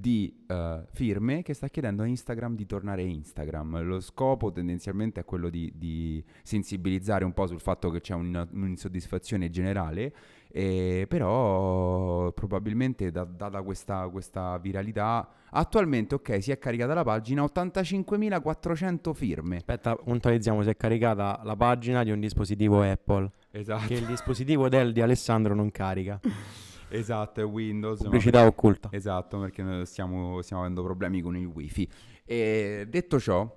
eh, 0.02 0.86
firme 0.94 1.42
che 1.42 1.54
sta 1.54 1.68
chiedendo 1.68 2.04
a 2.04 2.06
Instagram 2.06 2.56
di 2.56 2.66
tornare 2.66 3.04
Instagram. 3.04 3.82
Lo 3.84 4.00
scopo 4.00 4.52
tendenzialmente 4.52 5.20
è 5.20 5.26
quello 5.26 5.50
di, 5.50 5.72
di 5.76 6.24
sensibilizzare 6.44 7.26
un 7.26 7.34
po' 7.34 7.48
sul 7.48 7.60
fatto 7.60 7.90
che 7.90 8.00
c'è 8.02 8.14
un- 8.14 8.48
un'insoddisfazione 8.52 9.50
generale, 9.50 10.14
e 10.52 11.06
però 11.08 12.32
probabilmente 12.32 13.12
da- 13.12 13.24
data 13.24 13.62
questa, 13.62 14.08
questa 14.10 14.58
viralità, 14.58 15.28
attualmente 15.52 16.16
ok 16.16 16.42
si 16.42 16.52
è 16.52 16.58
caricata 16.58 16.94
la 16.94 17.04
pagina 17.04 17.44
85.400 17.44 19.14
firme. 19.14 19.58
Aspetta, 19.58 19.96
puntualizziamo, 19.96 20.64
si 20.64 20.70
è 20.70 20.76
caricata 20.78 21.42
la 21.44 21.56
pagina 21.56 22.04
di 22.04 22.12
un 22.12 22.20
dispositivo 22.20 22.82
Apple, 22.82 23.30
Esatto, 23.52 23.88
che 23.88 23.96
il 23.96 24.06
dispositivo 24.06 24.70
Dell 24.70 24.92
di 24.92 25.02
Alessandro 25.02 25.54
non 25.54 25.72
carica. 25.72 26.20
esatto, 26.90 27.42
è 27.42 27.46
Windows. 27.46 28.00
ma 28.00 28.06
Pubblicità 28.06 28.46
occulta. 28.46 28.90
Esatto, 28.92 29.40
perché 29.40 29.62
noi 29.64 29.86
stiamo, 29.86 30.42
stiamo 30.42 30.62
avendo 30.64 30.84
problemi 30.84 31.22
con 31.22 31.36
il 31.38 31.46
wifi. 31.46 31.88
E 32.26 32.86
detto 32.88 33.20
ciò, 33.20 33.48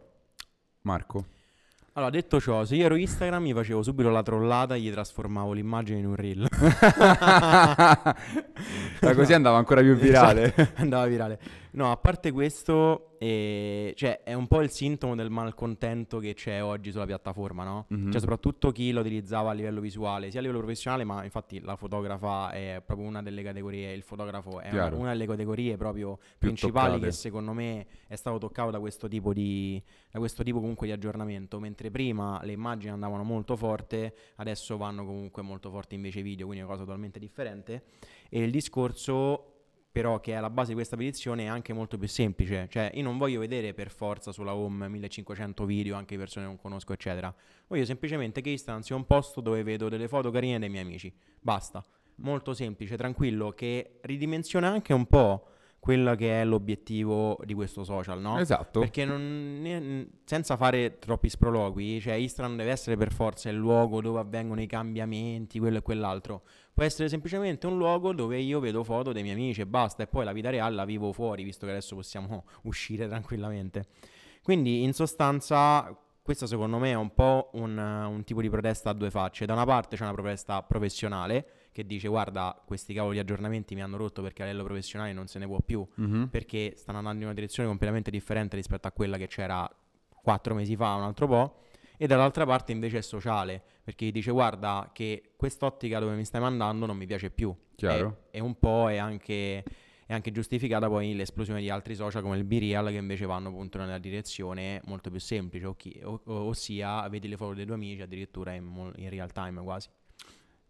Marco, 0.83 1.25
Allora, 1.93 2.11
detto 2.11 2.41
ciò, 2.41 2.65
se 2.65 2.75
io 2.77 2.87
ero 2.87 2.97
Instagram 2.97 3.43
mi 3.43 3.53
facevo 3.53 3.83
subito 3.83 4.09
la 4.09 4.23
trollata 4.23 4.75
e 4.75 4.81
gli 4.81 4.91
trasformavo 4.91 5.53
l'immagine 5.53 5.99
in 5.99 6.07
un 6.07 6.15
reel. 6.17 6.47
Ma 9.01 9.15
così 9.15 9.33
andava 9.35 9.59
ancora 9.59 9.81
più 9.83 9.95
virale. 10.01 10.55
Esatto, 10.55 10.81
andava 10.81 11.07
virale. 11.07 11.39
No, 11.75 11.91
a 11.91 11.97
parte 11.97 12.33
questo, 12.33 13.17
eh, 13.19 13.95
cioè, 13.97 14.23
è 14.25 14.35
un 14.35 14.47
po' 14.47 14.61
il 14.61 14.71
sintomo 14.71 15.15
del 15.15 15.31
malcontento 15.31 16.19
che 16.19 16.35
c'è 16.35 16.63
oggi 16.63 16.91
sulla 16.91 17.07
piattaforma, 17.07 17.65
no? 17.65 17.87
Mhm. 17.89 18.11
Cioè, 18.11 18.21
soprattutto 18.21 18.73
chi 18.73 18.93
lo 18.93 19.01
utilizzava 19.01 19.51
a 19.51 19.53
livello 19.55 19.81
visuale, 19.81 20.31
sia 20.31 20.41
a 20.41 20.43
livello 20.43 20.61
professionale, 20.61 21.05
ma 21.05 21.25
infatti 21.25 21.61
la 21.61 21.77
fotografa 21.77 22.51
è 22.51 22.83
proprio 22.85 23.09
una 23.09 23.23
delle 23.23 23.43
categorie, 23.43 23.93
il 23.93 24.03
fotografo 24.03 24.61
è 24.61 24.71
una, 24.71 24.95
una 24.95 25.11
delle 25.13 25.27
categorie 25.27 25.77
proprio 25.79 26.19
principali 26.37 26.93
toccate. 26.93 27.07
che 27.07 27.13
secondo 27.13 27.53
me 27.53 27.87
è 28.07 28.17
stato 28.17 28.37
toccato 28.37 28.71
da 28.71 28.79
questo 28.79 29.09
tipo 29.09 29.33
di 29.33 29.83
da 30.11 30.19
questo 30.19 30.43
tipo 30.43 30.61
comunque 30.61 30.87
di 30.87 30.93
aggiornamento, 30.93 31.59
mentre 31.59 31.91
prima 31.91 32.39
le 32.43 32.53
immagini 32.53 32.93
andavano 32.93 33.23
molto 33.23 33.57
forte, 33.57 34.15
adesso 34.37 34.77
vanno 34.77 35.07
comunque 35.07 35.41
molto 35.41 35.71
forti 35.71 35.95
invece 35.95 36.19
i 36.19 36.23
video, 36.23 36.45
quindi 36.45 36.63
è 36.63 36.67
una 36.67 36.75
cosa 36.75 36.85
totalmente 36.85 37.19
differente. 37.19 37.85
E 38.29 38.43
il 38.43 38.51
discorso 38.51 39.52
però 39.93 40.21
che 40.21 40.33
è 40.33 40.37
alla 40.37 40.49
base 40.49 40.69
di 40.69 40.75
questa 40.75 40.97
petizione 40.97 41.45
è 41.45 41.47
anche 41.47 41.75
molto 41.75 41.99
più 41.99 42.09
semplice, 42.09 42.67
cioè 42.71 42.91
io 42.95 43.03
non 43.03 43.19
voglio 43.19 43.41
vedere 43.41 43.75
per 43.75 43.91
forza 43.91 44.33
sulla 44.33 44.55
home 44.55 44.89
1500 44.89 45.67
video 45.67 45.97
anche 45.97 46.17
persone 46.17 46.47
che 46.47 46.51
non 46.51 46.61
conosco 46.61 46.95
eccetera, 46.95 47.33
voglio 47.67 47.85
semplicemente 47.85 48.41
che 48.41 48.57
sia 48.57 48.95
un 48.97 49.07
posto 49.07 49.43
dove 49.43 49.63
vedo 49.63 49.91
delle 49.91 50.09
foto 50.09 50.31
carine 50.31 50.59
dei 50.59 50.71
miei 50.71 50.83
amici, 50.83 51.15
basta, 51.39 51.85
molto 52.17 52.55
semplice, 52.55 52.97
tranquillo, 52.97 53.51
che 53.51 53.99
ridimensiona 54.01 54.69
anche 54.69 54.95
un 54.95 55.07
po' 55.07 55.47
quello 55.83 56.15
che 56.15 56.41
è 56.41 56.45
l'obiettivo 56.45 57.37
di 57.45 57.55
questo 57.55 57.83
social, 57.83 58.21
no? 58.21 58.39
Esatto. 58.39 58.79
Perché 58.79 59.05
non, 59.05 60.09
senza 60.25 60.57
fare 60.57 61.01
troppi 61.01 61.29
sprologhi, 61.29 62.01
cioè 62.01 62.15
Instagram 62.15 62.57
deve 62.57 62.71
essere 62.71 62.97
per 62.97 63.13
forza 63.13 63.49
il 63.49 63.57
luogo 63.57 64.01
dove 64.01 64.21
avvengono 64.21 64.63
i 64.63 64.69
cambiamenti, 64.69 65.59
quello 65.59 65.79
e 65.79 65.83
quell'altro. 65.83 66.43
Può 66.73 66.85
essere 66.85 67.09
semplicemente 67.09 67.67
un 67.67 67.79
luogo 67.79 68.13
dove 68.13 68.39
io 68.39 68.61
vedo 68.61 68.85
foto 68.85 69.11
dei 69.11 69.23
miei 69.25 69.35
amici 69.35 69.63
e 69.63 69.67
basta, 69.67 70.05
e 70.05 70.07
poi 70.07 70.25
la 70.25 70.33
vita 70.33 70.51
reale 70.51 70.77
la 70.77 70.85
vivo 70.85 71.13
fuori, 71.13 71.43
visto 71.43 71.67
che 71.67 71.73
adesso 71.73 71.97
possiamo 71.97 72.45
uscire 72.63 73.09
tranquillamente. 73.09 73.87
Quindi, 74.41 74.85
in 74.85 74.93
sostanza, 74.93 75.99
questo 76.23 76.47
secondo 76.47 76.79
me 76.79 76.91
è 76.93 76.97
un 76.97 77.13
po' 77.13 77.51
un, 77.55 77.77
un 77.77 78.23
tipo 78.23 78.41
di 78.41 78.49
protesta 78.49 78.91
a 78.91 78.93
due 78.93 79.11
facce. 79.11 79.47
Da 79.47 79.55
una 79.55 79.65
parte 79.65 79.97
c'è 79.97 80.05
una 80.05 80.13
protesta 80.13 80.63
professionale 80.63 81.45
che 81.73 81.85
dice: 81.87 82.07
Guarda, 82.09 82.61
questi 82.65 82.93
cavoli 82.95 83.15
di 83.15 83.21
aggiornamenti 83.21 83.75
mi 83.75 83.83
hanno 83.83 83.97
rotto 83.97 84.23
perché 84.23 84.43
a 84.43 84.47
livello 84.47 84.65
professionale 84.65 85.13
non 85.13 85.27
se 85.27 85.39
ne 85.39 85.47
può 85.47 85.59
più 85.61 85.87
Mhm. 85.97 86.29
perché 86.29 86.75
stanno 86.77 86.99
andando 86.99 87.21
in 87.21 87.25
una 87.27 87.35
direzione 87.35 87.69
completamente 87.69 88.11
differente 88.11 88.57
rispetto 88.57 88.87
a 88.87 88.93
quella 88.93 89.17
che 89.17 89.27
c'era 89.27 89.69
quattro 90.23 90.55
mesi 90.55 90.77
fa, 90.77 90.95
un 90.95 91.03
altro 91.03 91.27
po'. 91.27 91.57
E 91.97 92.07
dall'altra 92.07 92.45
parte 92.45 92.73
invece 92.73 92.99
è 92.99 93.03
sociale, 93.03 93.63
perché 93.85 94.11
dice 94.11 94.31
guarda 94.33 94.91
che 94.93 95.33
quest'ottica 95.37 95.99
dove 96.01 96.15
mi 96.17 96.25
stai 96.25 96.41
mandando 96.41 96.85
non 96.87 96.97
mi 96.97 97.07
piace 97.07 97.31
più. 97.31 97.55
Chiaro. 97.77 98.25
E, 98.31 98.39
e 98.39 98.41
un 98.41 98.59
po' 98.59 98.89
è 98.91 98.97
anche, 98.97 99.59
è 100.07 100.13
anche 100.13 100.33
giustificata 100.33 100.89
poi 100.89 101.15
l'esplosione 101.15 101.61
di 101.61 101.71
altri 101.71 101.95
social 101.95 102.23
come 102.23 102.37
il 102.39 102.45
B-Real 102.45 102.89
che 102.89 102.97
invece 102.97 103.25
vanno 103.25 103.49
appunto 103.51 103.79
nella 103.79 103.99
direzione 103.99 104.81
molto 104.87 105.11
più 105.11 105.21
semplice, 105.21 105.67
o 105.67 105.75
chi- 105.75 106.01
o- 106.03 106.21
o- 106.25 106.33
ossia 106.47 107.07
vedi 107.09 107.29
le 107.29 107.37
foto 107.37 107.55
dei 107.55 107.65
tuoi 107.65 107.77
amici 107.77 108.03
addirittura 108.03 108.53
in, 108.53 108.93
in 108.97 109.09
real 109.09 109.31
time 109.33 109.63
quasi. 109.63 109.89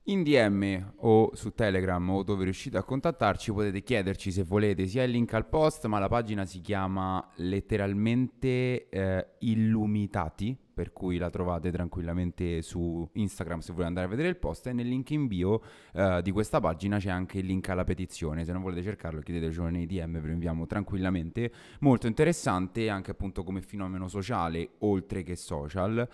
In 0.07 0.25
DM 0.25 0.95
o 1.03 1.31
su 1.35 1.55
Telegram 1.55 2.11
o 2.11 2.25
dove 2.25 2.43
riuscite 2.43 2.77
a 2.77 2.83
contattarci 2.83 3.53
potete 3.53 3.85
chiederci 3.85 4.33
se 4.33 4.43
volete 4.43 4.85
sia 4.89 5.05
il 5.05 5.13
link 5.13 5.33
al 5.33 5.47
post, 5.47 5.87
ma 5.87 6.01
la 6.01 6.09
pagina 6.09 6.45
si 6.45 6.61
chiama 6.61 7.25
letteralmente 7.37 8.89
eh, 8.89 9.27
Illumitati, 9.39 10.59
per 10.75 10.93
cui 10.93 11.19
la 11.19 11.31
trovate 11.31 11.71
tranquillamente 11.71 12.63
su 12.63 13.09
Instagram 13.13 13.61
se 13.61 13.71
volete 13.71 13.87
andare 13.87 14.07
a 14.07 14.11
vedere 14.11 14.29
il 14.29 14.39
post 14.39 14.67
e 14.67 14.73
nel 14.73 14.89
link 14.89 15.09
in 15.11 15.29
bio 15.29 15.63
eh, 15.93 16.19
di 16.21 16.33
questa 16.33 16.59
pagina 16.59 16.99
c'è 16.99 17.11
anche 17.11 17.39
il 17.39 17.47
link 17.47 17.69
alla 17.69 17.85
petizione, 17.85 18.45
se 18.45 18.51
non 18.51 18.63
volete 18.63 18.83
cercarlo 18.83 19.21
chiedetecelo 19.21 19.69
nei 19.69 19.87
DM, 19.87 20.19
ve 20.19 20.27
lo 20.27 20.33
inviamo 20.33 20.67
tranquillamente, 20.67 21.53
molto 21.79 22.09
interessante 22.09 22.89
anche 22.89 23.13
appunto 23.13 23.45
come 23.45 23.63
fenomeno 23.63 24.09
sociale 24.09 24.71
oltre 24.79 25.23
che 25.23 25.37
social. 25.37 26.09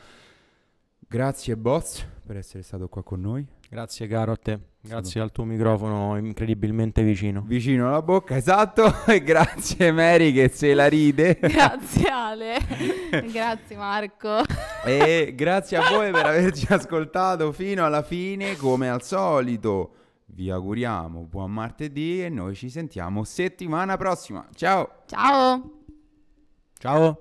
Grazie 0.99 1.57
boss 1.57 2.07
per 2.27 2.37
essere 2.37 2.63
stato 2.63 2.87
qua 2.91 3.03
con 3.03 3.23
noi. 3.23 3.57
Grazie 3.71 4.07
caro 4.07 4.33
a 4.33 4.37
te, 4.37 4.59
grazie 4.81 5.21
al 5.21 5.31
tuo 5.31 5.45
microfono 5.45 6.17
incredibilmente 6.17 7.03
vicino. 7.03 7.43
Vicino 7.47 7.89
alla 7.89 8.01
bocca, 8.01 8.37
esatto. 8.37 8.85
E 9.07 9.23
grazie 9.23 9.93
Mary 9.93 10.33
che 10.33 10.49
se 10.49 10.73
la 10.73 10.87
ride. 10.87 11.37
Grazie 11.41 12.09
Ale. 12.09 12.57
Grazie 13.31 13.77
Marco. 13.77 14.41
e 14.85 15.33
grazie 15.37 15.77
a 15.77 15.89
voi 15.91 16.11
per 16.11 16.27
averci 16.27 16.67
ascoltato 16.73 17.53
fino 17.53 17.85
alla 17.85 18.03
fine, 18.03 18.57
come 18.57 18.89
al 18.89 19.03
solito. 19.03 19.93
Vi 20.27 20.51
auguriamo 20.51 21.21
buon 21.25 21.53
martedì 21.53 22.25
e 22.25 22.29
noi 22.29 22.55
ci 22.55 22.71
sentiamo 22.71 23.25
settimana 23.25 23.97
prossima. 23.97 24.47
Ciao! 24.55 25.03
Ciao. 25.07 25.71
Ciao. 26.79 27.17